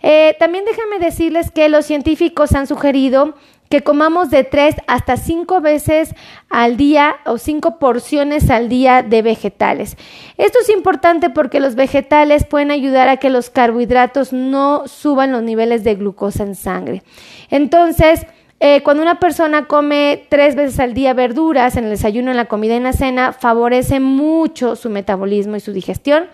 Eh, 0.01 0.35
también 0.39 0.65
déjenme 0.65 0.99
decirles 0.99 1.51
que 1.51 1.69
los 1.69 1.85
científicos 1.85 2.53
han 2.53 2.67
sugerido 2.67 3.35
que 3.69 3.81
comamos 3.81 4.29
de 4.29 4.43
tres 4.43 4.75
hasta 4.87 5.17
cinco 5.17 5.61
veces 5.61 6.15
al 6.49 6.77
día 6.77 7.17
o 7.25 7.37
cinco 7.37 7.79
porciones 7.79 8.49
al 8.49 8.69
día 8.69 9.03
de 9.03 9.21
vegetales. 9.21 9.97
Esto 10.37 10.59
es 10.61 10.69
importante 10.69 11.29
porque 11.29 11.59
los 11.59 11.75
vegetales 11.75 12.45
pueden 12.45 12.71
ayudar 12.71 13.09
a 13.09 13.17
que 13.17 13.29
los 13.29 13.49
carbohidratos 13.49 14.33
no 14.33 14.87
suban 14.87 15.31
los 15.31 15.43
niveles 15.43 15.83
de 15.83 15.95
glucosa 15.95 16.43
en 16.43 16.55
sangre. 16.55 17.03
Entonces, 17.49 18.25
eh, 18.59 18.81
cuando 18.81 19.03
una 19.03 19.19
persona 19.19 19.65
come 19.65 20.25
tres 20.29 20.55
veces 20.55 20.79
al 20.79 20.95
día 20.95 21.13
verduras 21.13 21.75
en 21.75 21.83
el 21.83 21.91
desayuno, 21.91 22.31
en 22.31 22.37
la 22.37 22.45
comida 22.45 22.73
y 22.73 22.77
en 22.77 22.83
la 22.83 22.93
cena, 22.93 23.31
favorece 23.31 23.99
mucho 23.99 24.75
su 24.75 24.89
metabolismo 24.89 25.55
y 25.55 25.59
su 25.59 25.73
digestión. 25.73 26.25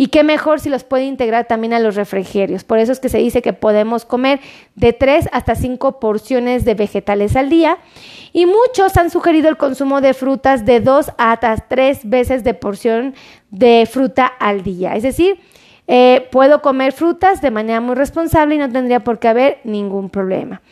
Y 0.00 0.06
qué 0.06 0.24
mejor 0.24 0.60
si 0.60 0.70
los 0.70 0.82
puede 0.82 1.04
integrar 1.04 1.44
también 1.44 1.74
a 1.74 1.78
los 1.78 1.94
refrigerios. 1.94 2.64
Por 2.64 2.78
eso 2.78 2.90
es 2.90 3.00
que 3.00 3.10
se 3.10 3.18
dice 3.18 3.42
que 3.42 3.52
podemos 3.52 4.06
comer 4.06 4.40
de 4.74 4.94
3 4.94 5.28
hasta 5.30 5.54
5 5.54 6.00
porciones 6.00 6.64
de 6.64 6.72
vegetales 6.72 7.36
al 7.36 7.50
día. 7.50 7.76
Y 8.32 8.46
muchos 8.46 8.96
han 8.96 9.10
sugerido 9.10 9.50
el 9.50 9.58
consumo 9.58 10.00
de 10.00 10.14
frutas 10.14 10.64
de 10.64 10.80
2 10.80 11.12
hasta 11.18 11.54
3 11.54 12.08
veces 12.08 12.44
de 12.44 12.54
porción 12.54 13.14
de 13.50 13.86
fruta 13.86 14.24
al 14.24 14.62
día. 14.62 14.96
Es 14.96 15.02
decir, 15.02 15.38
eh, 15.86 16.26
puedo 16.32 16.62
comer 16.62 16.92
frutas 16.92 17.42
de 17.42 17.50
manera 17.50 17.82
muy 17.82 17.94
responsable 17.94 18.54
y 18.54 18.58
no 18.58 18.70
tendría 18.70 19.00
por 19.00 19.18
qué 19.18 19.28
haber 19.28 19.58
ningún 19.64 20.08
problema. 20.08 20.62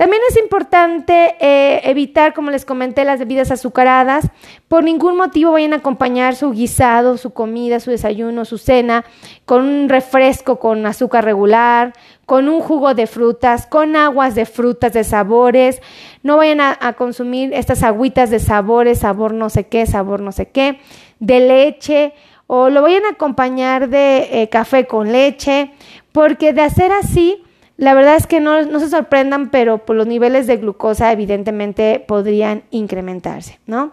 También 0.00 0.22
es 0.30 0.38
importante 0.38 1.36
eh, 1.40 1.82
evitar, 1.84 2.32
como 2.32 2.50
les 2.50 2.64
comenté, 2.64 3.04
las 3.04 3.18
bebidas 3.18 3.50
azucaradas. 3.50 4.30
Por 4.66 4.82
ningún 4.82 5.14
motivo 5.14 5.52
vayan 5.52 5.74
a 5.74 5.76
acompañar 5.76 6.34
su 6.34 6.52
guisado, 6.52 7.18
su 7.18 7.34
comida, 7.34 7.80
su 7.80 7.90
desayuno, 7.90 8.46
su 8.46 8.56
cena 8.56 9.04
con 9.44 9.62
un 9.62 9.90
refresco 9.90 10.58
con 10.58 10.86
azúcar 10.86 11.26
regular, 11.26 11.92
con 12.24 12.48
un 12.48 12.62
jugo 12.62 12.94
de 12.94 13.06
frutas, 13.06 13.66
con 13.66 13.94
aguas 13.94 14.34
de 14.34 14.46
frutas 14.46 14.94
de 14.94 15.04
sabores. 15.04 15.82
No 16.22 16.38
vayan 16.38 16.62
a, 16.62 16.94
consumir 16.94 17.52
estas 17.52 17.82
agüitas 17.82 18.30
de 18.30 18.38
sabores, 18.38 19.00
sabor 19.00 19.34
no 19.34 19.50
sé 19.50 19.66
qué, 19.66 19.84
sabor 19.84 20.22
no 20.22 20.32
sé 20.32 20.48
qué, 20.48 20.80
de 21.18 21.40
leche 21.40 22.14
o 22.46 22.70
lo 22.70 22.80
vayan 22.80 23.04
a 23.04 23.10
acompañar 23.10 23.90
de 23.90 24.40
eh, 24.40 24.48
café 24.48 24.86
con 24.86 25.12
leche, 25.12 25.72
porque 26.10 26.54
de 26.54 26.62
hacer 26.62 26.90
así, 26.90 27.44
la 27.80 27.94
verdad 27.94 28.16
es 28.16 28.26
que 28.26 28.40
no, 28.40 28.78
se 28.78 28.90
sorprendan, 28.90 29.48
pero 29.48 29.78
por 29.78 29.96
los 29.96 30.06
niveles 30.06 30.46
de 30.46 30.58
glucosa 30.58 31.12
evidentemente 31.12 32.04
podrían 32.06 32.62
incrementarse, 32.70 33.58
¿no? 33.64 33.92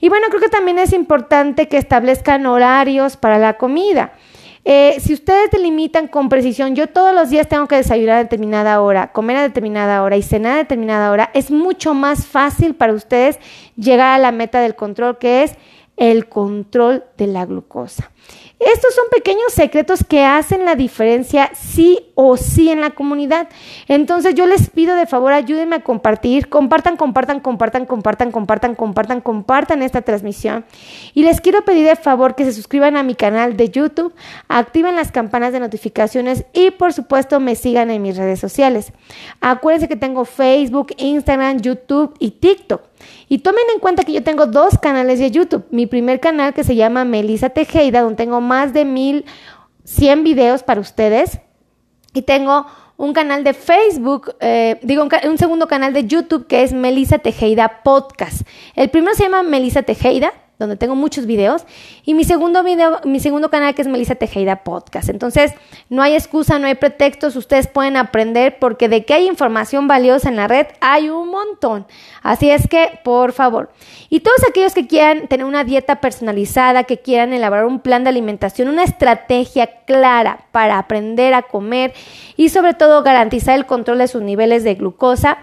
Y 0.00 0.08
bueno, 0.08 0.26
creo 0.30 0.40
que 0.40 0.48
también 0.48 0.80
es 0.80 0.92
importante 0.92 1.68
que 1.68 1.76
establezcan 1.76 2.44
horarios 2.46 3.16
para 3.16 3.38
la 3.38 3.56
comida. 3.56 4.14
Eh, 4.64 4.96
si 4.98 5.14
ustedes 5.14 5.52
delimitan 5.52 6.08
con 6.08 6.28
precisión, 6.28 6.74
yo 6.74 6.88
todos 6.88 7.14
los 7.14 7.30
días 7.30 7.48
tengo 7.48 7.68
que 7.68 7.76
desayunar 7.76 8.16
a 8.16 8.22
determinada 8.24 8.82
hora, 8.82 9.12
comer 9.12 9.36
a 9.36 9.42
determinada 9.42 10.02
hora 10.02 10.16
y 10.16 10.22
cenar 10.22 10.54
a 10.54 10.56
determinada 10.56 11.12
hora, 11.12 11.30
es 11.32 11.52
mucho 11.52 11.94
más 11.94 12.26
fácil 12.26 12.74
para 12.74 12.94
ustedes 12.94 13.38
llegar 13.76 14.08
a 14.08 14.18
la 14.18 14.32
meta 14.32 14.60
del 14.60 14.74
control, 14.74 15.18
que 15.18 15.44
es 15.44 15.54
el 15.96 16.28
control 16.28 17.04
de 17.16 17.28
la 17.28 17.46
glucosa. 17.46 18.10
Estos 18.60 18.94
son 18.94 19.06
pequeños 19.10 19.54
secretos 19.54 20.04
que 20.04 20.22
hacen 20.22 20.66
la 20.66 20.74
diferencia 20.74 21.50
sí 21.54 21.98
o 22.14 22.36
sí 22.36 22.68
en 22.68 22.82
la 22.82 22.90
comunidad. 22.90 23.48
Entonces 23.88 24.34
yo 24.34 24.44
les 24.44 24.68
pido 24.68 24.96
de 24.96 25.06
favor, 25.06 25.32
ayúdenme 25.32 25.76
a 25.76 25.80
compartir, 25.80 26.50
compartan, 26.50 26.98
compartan, 26.98 27.40
compartan, 27.40 27.86
compartan, 27.86 28.30
compartan, 28.30 28.74
compartan, 28.74 29.20
compartan 29.22 29.82
esta 29.82 30.02
transmisión. 30.02 30.66
Y 31.14 31.22
les 31.22 31.40
quiero 31.40 31.64
pedir 31.64 31.86
de 31.86 31.96
favor 31.96 32.34
que 32.34 32.44
se 32.44 32.52
suscriban 32.52 32.98
a 32.98 33.02
mi 33.02 33.14
canal 33.14 33.56
de 33.56 33.70
YouTube, 33.70 34.14
activen 34.48 34.94
las 34.94 35.10
campanas 35.10 35.54
de 35.54 35.60
notificaciones 35.60 36.44
y 36.52 36.70
por 36.70 36.92
supuesto 36.92 37.40
me 37.40 37.54
sigan 37.54 37.90
en 37.90 38.02
mis 38.02 38.18
redes 38.18 38.40
sociales. 38.40 38.92
Acuérdense 39.40 39.88
que 39.88 39.96
tengo 39.96 40.26
Facebook, 40.26 40.92
Instagram, 40.98 41.62
YouTube 41.62 42.14
y 42.18 42.32
TikTok. 42.32 42.89
Y 43.28 43.38
tomen 43.38 43.64
en 43.72 43.80
cuenta 43.80 44.04
que 44.04 44.12
yo 44.12 44.22
tengo 44.22 44.46
dos 44.46 44.78
canales 44.78 45.18
de 45.18 45.30
YouTube. 45.30 45.64
Mi 45.70 45.86
primer 45.86 46.20
canal 46.20 46.54
que 46.54 46.64
se 46.64 46.76
llama 46.76 47.04
Melissa 47.04 47.50
Tejeda, 47.50 48.02
donde 48.02 48.16
tengo 48.16 48.40
más 48.40 48.72
de 48.72 48.84
1100 48.84 50.24
videos 50.24 50.62
para 50.62 50.80
ustedes. 50.80 51.40
Y 52.12 52.22
tengo 52.22 52.66
un 52.96 53.14
canal 53.14 53.44
de 53.44 53.54
Facebook, 53.54 54.34
eh, 54.40 54.78
digo, 54.82 55.08
un, 55.24 55.38
segundo 55.38 55.68
canal 55.68 55.94
de 55.94 56.06
YouTube 56.06 56.46
que 56.46 56.62
es 56.62 56.74
Melissa 56.74 57.18
Tejeda 57.18 57.80
Podcast. 57.82 58.42
El 58.74 58.90
primero 58.90 59.14
se 59.14 59.22
llama 59.22 59.42
Melissa 59.42 59.82
Tejeda 59.82 60.34
donde 60.60 60.76
tengo 60.76 60.94
muchos 60.94 61.26
videos, 61.26 61.64
y 62.04 62.14
mi 62.14 62.22
segundo 62.22 62.62
video, 62.62 63.00
mi 63.04 63.18
segundo 63.18 63.50
canal 63.50 63.74
que 63.74 63.82
es 63.82 63.88
Melissa 63.88 64.14
Tejeda 64.14 64.62
Podcast. 64.62 65.08
Entonces, 65.08 65.54
no 65.88 66.02
hay 66.02 66.14
excusa, 66.14 66.58
no 66.58 66.66
hay 66.66 66.76
pretextos, 66.76 67.34
ustedes 67.34 67.66
pueden 67.66 67.96
aprender 67.96 68.58
porque 68.60 68.88
de 68.88 69.04
que 69.04 69.14
hay 69.14 69.26
información 69.26 69.88
valiosa 69.88 70.28
en 70.28 70.36
la 70.36 70.46
red 70.46 70.66
hay 70.80 71.08
un 71.08 71.30
montón. 71.30 71.86
Así 72.22 72.50
es 72.50 72.68
que, 72.68 73.00
por 73.02 73.32
favor, 73.32 73.70
y 74.10 74.20
todos 74.20 74.44
aquellos 74.48 74.74
que 74.74 74.86
quieran 74.86 75.26
tener 75.28 75.46
una 75.46 75.64
dieta 75.64 76.00
personalizada, 76.00 76.84
que 76.84 76.98
quieran 76.98 77.32
elaborar 77.32 77.64
un 77.64 77.80
plan 77.80 78.04
de 78.04 78.10
alimentación, 78.10 78.68
una 78.68 78.84
estrategia 78.84 79.66
clara 79.86 80.46
para 80.52 80.78
aprender 80.78 81.32
a 81.32 81.42
comer 81.42 81.94
y 82.36 82.50
sobre 82.50 82.74
todo 82.74 83.02
garantizar 83.02 83.56
el 83.56 83.66
control 83.66 83.98
de 83.98 84.08
sus 84.08 84.20
niveles 84.20 84.62
de 84.62 84.74
glucosa, 84.74 85.38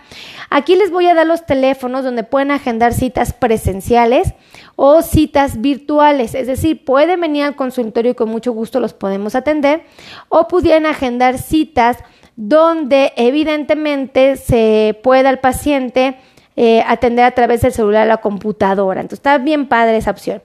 aquí 0.51 0.75
les 0.75 0.91
voy 0.91 1.07
a 1.07 1.15
dar 1.15 1.25
los 1.25 1.45
teléfonos 1.45 2.03
donde 2.03 2.23
pueden 2.23 2.51
agendar 2.51 2.93
citas 2.93 3.33
presenciales 3.33 4.33
o 4.79 5.01
citas 5.01 5.59
virtuales, 5.59 6.35
es 6.35 6.45
decir, 6.45 6.85
pueden 6.85 7.19
venir 7.19 7.43
al 7.43 7.55
consultorio 7.55 8.11
y 8.11 8.15
con 8.15 8.29
mucho 8.29 8.51
gusto 8.51 8.79
los 8.79 8.93
podemos 8.93 9.33
atender 9.33 9.81
o 10.29 10.47
pudieran 10.47 10.85
agendar 10.85 11.39
citas 11.39 11.97
donde 12.35 13.11
evidentemente 13.15 14.37
se 14.37 14.97
pueda 15.01 15.31
el 15.31 15.39
paciente 15.39 16.17
eh, 16.55 16.83
atender 16.85 17.25
a 17.25 17.31
través 17.31 17.61
del 17.61 17.73
celular 17.73 18.05
o 18.05 18.09
la 18.09 18.17
computadora. 18.17 19.01
Entonces 19.01 19.19
está 19.19 19.39
bien 19.39 19.67
padre 19.67 19.97
esa 19.97 20.11
opción. 20.11 20.43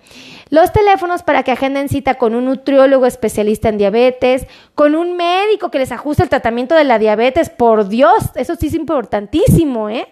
Los 0.48 0.72
teléfonos 0.72 1.22
para 1.22 1.42
que 1.42 1.52
agenden 1.52 1.90
cita 1.90 2.14
con 2.14 2.34
un 2.34 2.46
nutriólogo 2.46 3.04
especialista 3.04 3.68
en 3.68 3.76
diabetes, 3.76 4.46
con 4.74 4.94
un 4.94 5.14
médico 5.14 5.70
que 5.70 5.78
les 5.78 5.92
ajuste 5.92 6.22
el 6.22 6.30
tratamiento 6.30 6.74
de 6.74 6.84
la 6.84 6.98
diabetes, 6.98 7.50
por 7.50 7.88
Dios, 7.88 8.30
eso 8.34 8.56
sí 8.56 8.68
es 8.68 8.74
importantísimo, 8.74 9.90
¿eh? 9.90 10.08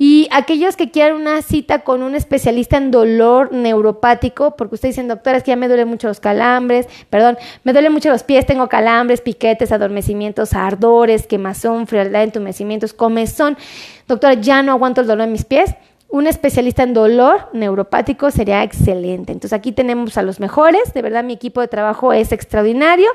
Y 0.00 0.28
aquellos 0.30 0.76
que 0.76 0.92
quieran 0.92 1.16
una 1.16 1.42
cita 1.42 1.80
con 1.80 2.04
un 2.04 2.14
especialista 2.14 2.76
en 2.76 2.92
dolor 2.92 3.52
neuropático, 3.52 4.54
porque 4.54 4.76
ustedes 4.76 4.94
dicen, 4.94 5.08
doctora, 5.08 5.38
es 5.38 5.42
que 5.42 5.50
ya 5.50 5.56
me 5.56 5.66
duelen 5.66 5.88
mucho 5.88 6.06
los 6.06 6.20
calambres, 6.20 6.86
perdón, 7.10 7.36
me 7.64 7.72
duelen 7.72 7.92
mucho 7.92 8.08
los 8.08 8.22
pies, 8.22 8.46
tengo 8.46 8.68
calambres, 8.68 9.20
piquetes, 9.20 9.72
adormecimientos, 9.72 10.54
ardores, 10.54 11.26
quemazón, 11.26 11.88
frialdad, 11.88 12.22
entumecimientos, 12.22 12.92
comezón. 12.92 13.58
Doctora, 14.06 14.34
ya 14.34 14.62
no 14.62 14.70
aguanto 14.70 15.00
el 15.00 15.08
dolor 15.08 15.26
en 15.26 15.32
mis 15.32 15.44
pies 15.44 15.74
un 16.10 16.26
especialista 16.26 16.84
en 16.84 16.94
dolor 16.94 17.50
neuropático 17.52 18.30
sería 18.30 18.62
excelente. 18.62 19.32
Entonces 19.32 19.52
aquí 19.52 19.72
tenemos 19.72 20.16
a 20.16 20.22
los 20.22 20.40
mejores, 20.40 20.94
de 20.94 21.02
verdad 21.02 21.22
mi 21.22 21.34
equipo 21.34 21.60
de 21.60 21.68
trabajo 21.68 22.14
es 22.14 22.32
extraordinario 22.32 23.10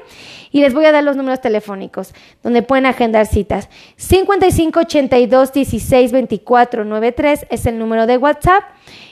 y 0.52 0.62
les 0.62 0.76
voy 0.76 0.86
a 0.86 0.92
dar 0.92 1.04
los 1.04 1.18
números 1.18 1.42
telefónicos 1.42 2.14
donde 2.44 2.62
pueden 2.62 2.86
agendar 2.86 3.26
citas. 3.26 3.68
55 3.98 4.82
82 4.82 5.54
16 5.54 6.12
24 6.12 6.86
93 6.86 7.48
es 7.50 7.66
el 7.66 7.80
número 7.80 8.06
de 8.06 8.18
WhatsApp 8.18 8.64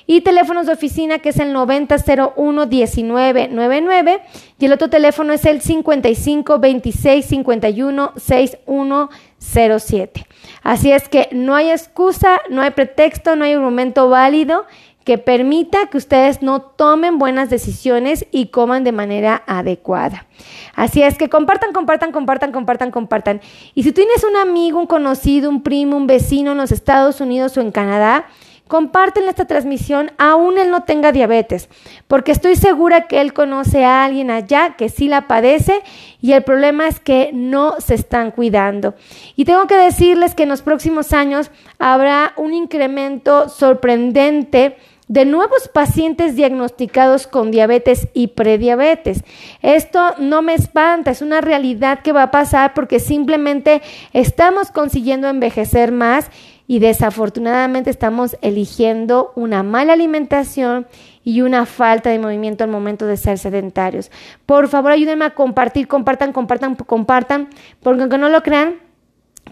y 0.06 0.22
teléfonos 0.22 0.68
de 0.68 0.74
oficina 0.74 1.18
que 1.18 1.30
es 1.30 1.40
el 1.40 1.52
9001 1.52 2.68
1999 2.68 4.22
y 4.60 4.66
el 4.66 4.74
otro 4.74 4.92
teléfono 4.92 5.34
es 5.34 5.44
el 5.46 5.60
55 5.60 6.60
26 6.60 7.26
51 7.26 8.14
6107. 8.16 10.28
Así 10.64 10.92
es 10.92 11.10
que 11.10 11.30
no 11.32 11.56
hay 11.56 11.70
excusa, 11.72 12.40
no 12.50 12.62
hay 12.62 12.72
pretexto, 12.72 13.36
no 13.36 13.46
hay 13.46 13.54
argumento 13.54 14.10
válido 14.10 14.66
que 15.04 15.18
permita 15.18 15.88
que 15.88 15.98
ustedes 15.98 16.44
no 16.44 16.62
tomen 16.62 17.18
buenas 17.18 17.50
decisiones 17.50 18.28
y 18.32 18.48
coman 18.48 18.84
de 18.84 18.92
manera 18.92 19.44
adecuada. 19.48 20.28
Así 20.76 21.02
es 21.02 21.18
que 21.18 21.28
compartan, 21.28 21.74
compartan, 21.74 22.12
compartan, 22.12 22.52
compartan, 22.52 22.92
compartan. 22.92 23.42
Y 23.74 23.84
si 23.84 23.92
tienes 23.92 24.24
un 24.24 24.36
amigo, 24.36 24.80
un 24.80 24.86
conocido, 24.86 25.50
un 25.50 25.64
primo, 25.64 25.98
un 25.98 26.06
vecino 26.06 26.52
en 26.52 26.58
los 26.58 26.72
Estados 26.72 27.20
Unidos 27.20 27.58
o 27.58 27.62
en 27.62 27.72
Canadá, 27.72 28.26
Comparten 28.72 29.28
esta 29.28 29.44
transmisión 29.44 30.14
aún 30.18 30.58
él 30.58 30.72
no 30.72 30.84
tenga 30.84 31.12
diabetes, 31.12 31.68
porque 32.08 32.32
estoy 32.32 32.56
segura 32.56 33.06
que 33.10 33.20
él 33.20 33.34
conoce 33.34 33.84
a 33.84 34.06
alguien 34.06 34.32
allá 34.32 34.78
que 34.78 34.88
sí 34.88 35.10
la 35.10 35.28
padece 35.28 35.82
y 36.22 36.32
el 36.32 36.44
problema 36.44 36.88
es 36.88 37.02
que 37.02 37.32
no 37.34 37.82
se 37.82 37.96
están 37.96 38.32
cuidando. 38.32 38.96
Y 39.36 39.44
tengo 39.44 39.68
que 39.68 39.76
decirles 39.76 40.36
que 40.36 40.44
en 40.44 40.50
los 40.50 40.62
próximos 40.62 41.12
años 41.12 41.52
habrá 41.80 42.32
un 42.38 42.54
incremento 42.54 43.50
sorprendente 43.50 44.78
de 45.10 45.26
nuevos 45.26 45.68
pacientes 45.68 46.38
diagnosticados 46.38 47.28
con 47.28 47.52
diabetes 47.52 48.08
y 48.14 48.28
prediabetes. 48.28 49.26
Esto 49.62 50.14
no 50.20 50.42
me 50.42 50.54
espanta, 50.54 51.12
es 51.12 51.22
una 51.22 51.42
realidad 51.42 52.00
que 52.02 52.14
va 52.14 52.24
a 52.24 52.32
pasar 52.32 52.74
porque 52.74 53.02
simplemente 53.02 53.82
estamos 54.14 54.72
consiguiendo 54.72 55.28
envejecer 55.28 55.92
más 55.92 56.32
y 56.72 56.80
desafortunadamente 56.80 57.90
estamos 57.90 58.38
eligiendo 58.42 59.34
una 59.36 59.62
mala 59.62 59.92
alimentación 59.92 60.88
y 61.22 61.42
una 61.42 61.66
falta 61.66 62.12
de 62.12 62.18
movimiento 62.18 62.64
al 62.64 62.70
momento 62.70 63.06
de 63.08 63.18
ser 63.18 63.38
sedentarios. 63.40 64.10
Por 64.46 64.70
favor, 64.70 64.94
ayúdenme 64.94 65.26
a 65.26 65.32
compartir, 65.32 65.90
compartan, 65.90 66.32
compartan, 66.32 66.76
compartan, 66.76 67.50
porque 67.82 68.04
aunque 68.04 68.18
no 68.18 68.30
lo 68.30 68.42
crean, 68.42 68.76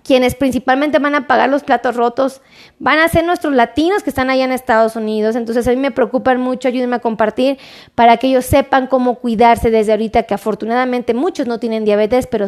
quienes 0.02 0.34
principalmente 0.34 1.00
van 1.00 1.14
a 1.14 1.28
pagar 1.28 1.50
los 1.50 1.64
platos 1.64 1.98
rotos 1.98 2.42
van 2.80 3.00
a 3.00 3.10
ser 3.10 3.26
nuestros 3.26 3.54
latinos 3.54 4.02
que 4.02 4.12
están 4.12 4.30
allá 4.30 4.46
en 4.46 4.54
Estados 4.54 4.96
Unidos. 4.96 5.36
Entonces 5.36 5.68
a 5.68 5.72
mí 5.72 5.76
me 5.76 5.92
preocupan 5.92 6.40
mucho, 6.40 6.70
ayúdenme 6.70 6.96
a 6.96 7.00
compartir 7.00 7.58
para 7.96 8.16
que 8.16 8.28
ellos 8.28 8.46
sepan 8.46 8.88
cómo 8.88 9.16
cuidarse 9.16 9.72
desde 9.72 9.92
ahorita, 9.92 10.24
que 10.24 10.36
afortunadamente 10.36 11.14
muchos 11.14 11.48
no 11.48 11.60
tienen 11.60 11.84
diabetes, 11.84 12.28
pero 12.28 12.46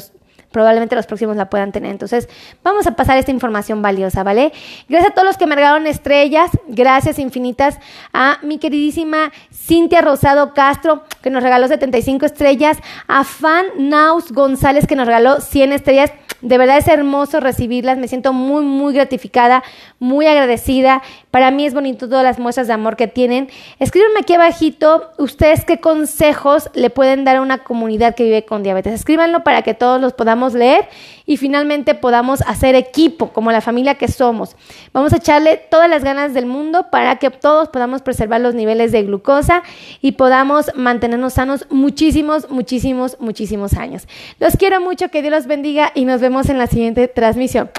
probablemente 0.52 0.96
los 0.96 1.06
próximos 1.06 1.36
la 1.36 1.50
puedan 1.50 1.72
tener. 1.72 1.92
Entonces, 1.92 2.30
vamos 2.64 2.88
a 2.88 2.96
pasar 2.96 3.18
esta 3.18 3.32
información 3.32 3.82
valiosa, 3.82 4.24
¿vale? 4.24 4.52
Gracias 4.90 5.12
a 5.12 5.14
todos 5.14 5.28
los 5.28 5.38
que 5.38 5.48
me 5.48 5.56
regalaron 5.56 5.88
estrellas, 5.88 6.52
gracias 6.68 7.20
infinitas 7.20 7.80
a 8.14 8.38
mi 8.44 8.58
queridísima 8.58 9.32
Cintia 9.54 10.02
Rosado 10.02 10.54
Castro, 10.54 11.04
que 11.22 11.30
nos 11.30 11.44
regaló 11.44 11.68
75 11.68 12.26
estrellas, 12.26 12.78
a 13.08 13.24
Fan 13.24 13.66
Naus 13.78 14.32
González, 14.32 14.88
que 14.88 14.96
nos 14.96 15.08
regaló 15.08 15.40
100 15.40 15.74
estrellas. 15.74 16.12
De 16.42 16.58
verdad 16.58 16.78
es 16.78 16.88
hermoso 16.88 17.40
recibirlas, 17.40 18.00
me 18.00 18.08
siento 18.08 18.34
muy, 18.34 18.64
muy 18.64 18.96
gratificada, 18.96 19.64
muy 20.00 20.26
agradecida. 20.26 21.04
Para 21.30 21.52
mí 21.52 21.68
es 21.68 21.76
bonito 21.76 22.10
todas 22.10 22.24
las 22.24 22.40
muestras 22.40 22.66
de 22.66 22.74
amor 22.74 22.96
que 22.96 23.08
tienen. 23.08 23.48
Escríbanme 23.78 24.22
aquí 24.22 24.34
abajito 24.34 25.12
ustedes 25.20 25.66
qué 25.66 25.80
consejos 25.80 26.72
le 26.74 26.90
pueden 26.90 27.26
dar 27.26 27.36
a 27.36 27.42
una 27.42 27.60
comunidad 27.60 28.16
que 28.16 28.24
vive 28.24 28.44
con 28.44 28.64
diabetes. 28.64 28.94
Escríbanlo 28.94 29.44
para 29.44 29.62
que 29.62 29.76
todos 29.76 30.02
los 30.02 30.14
leer 30.54 30.88
y 31.26 31.38
finalmente 31.38 31.96
podamos 31.96 32.42
hacer 32.42 32.76
equipo 32.76 33.32
como 33.32 33.52
la 33.52 33.62
familia 33.62 33.96
que 33.96 34.08
somos. 34.08 34.56
Vamos 34.94 35.14
a 35.14 35.18
echarle 35.18 35.58
todas 35.58 35.90
las 35.90 36.04
ganas 36.04 36.34
del 36.34 36.46
mundo 36.46 36.88
para 36.92 37.18
que 37.18 37.30
todos 37.30 37.70
podamos 37.70 38.02
preservar 38.02 38.42
los 38.42 38.56
niveles 38.56 38.92
de 38.92 39.04
glucosa 39.04 39.64
y 40.02 40.14
podamos 40.14 40.72
mantenernos 40.76 41.34
sanos 41.34 41.66
muchísimos, 41.70 42.50
muchísimos, 42.50 43.18
muchísimos 43.20 43.74
años. 43.74 44.08
Los 44.40 44.58
quiero 44.58 44.82
mucho, 44.82 45.10
que 45.10 45.22
Dios 45.22 45.32
los 45.32 45.48
bendiga 45.48 45.92
y 45.96 46.06
nos 46.06 46.22
vemos 46.22 46.50
en 46.50 46.58
la 46.58 46.68
siguiente 46.68 47.08
transmisión. 47.08 47.70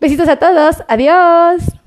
Besitos 0.00 0.28
a 0.28 0.36
todos, 0.36 0.82
adiós. 0.88 1.81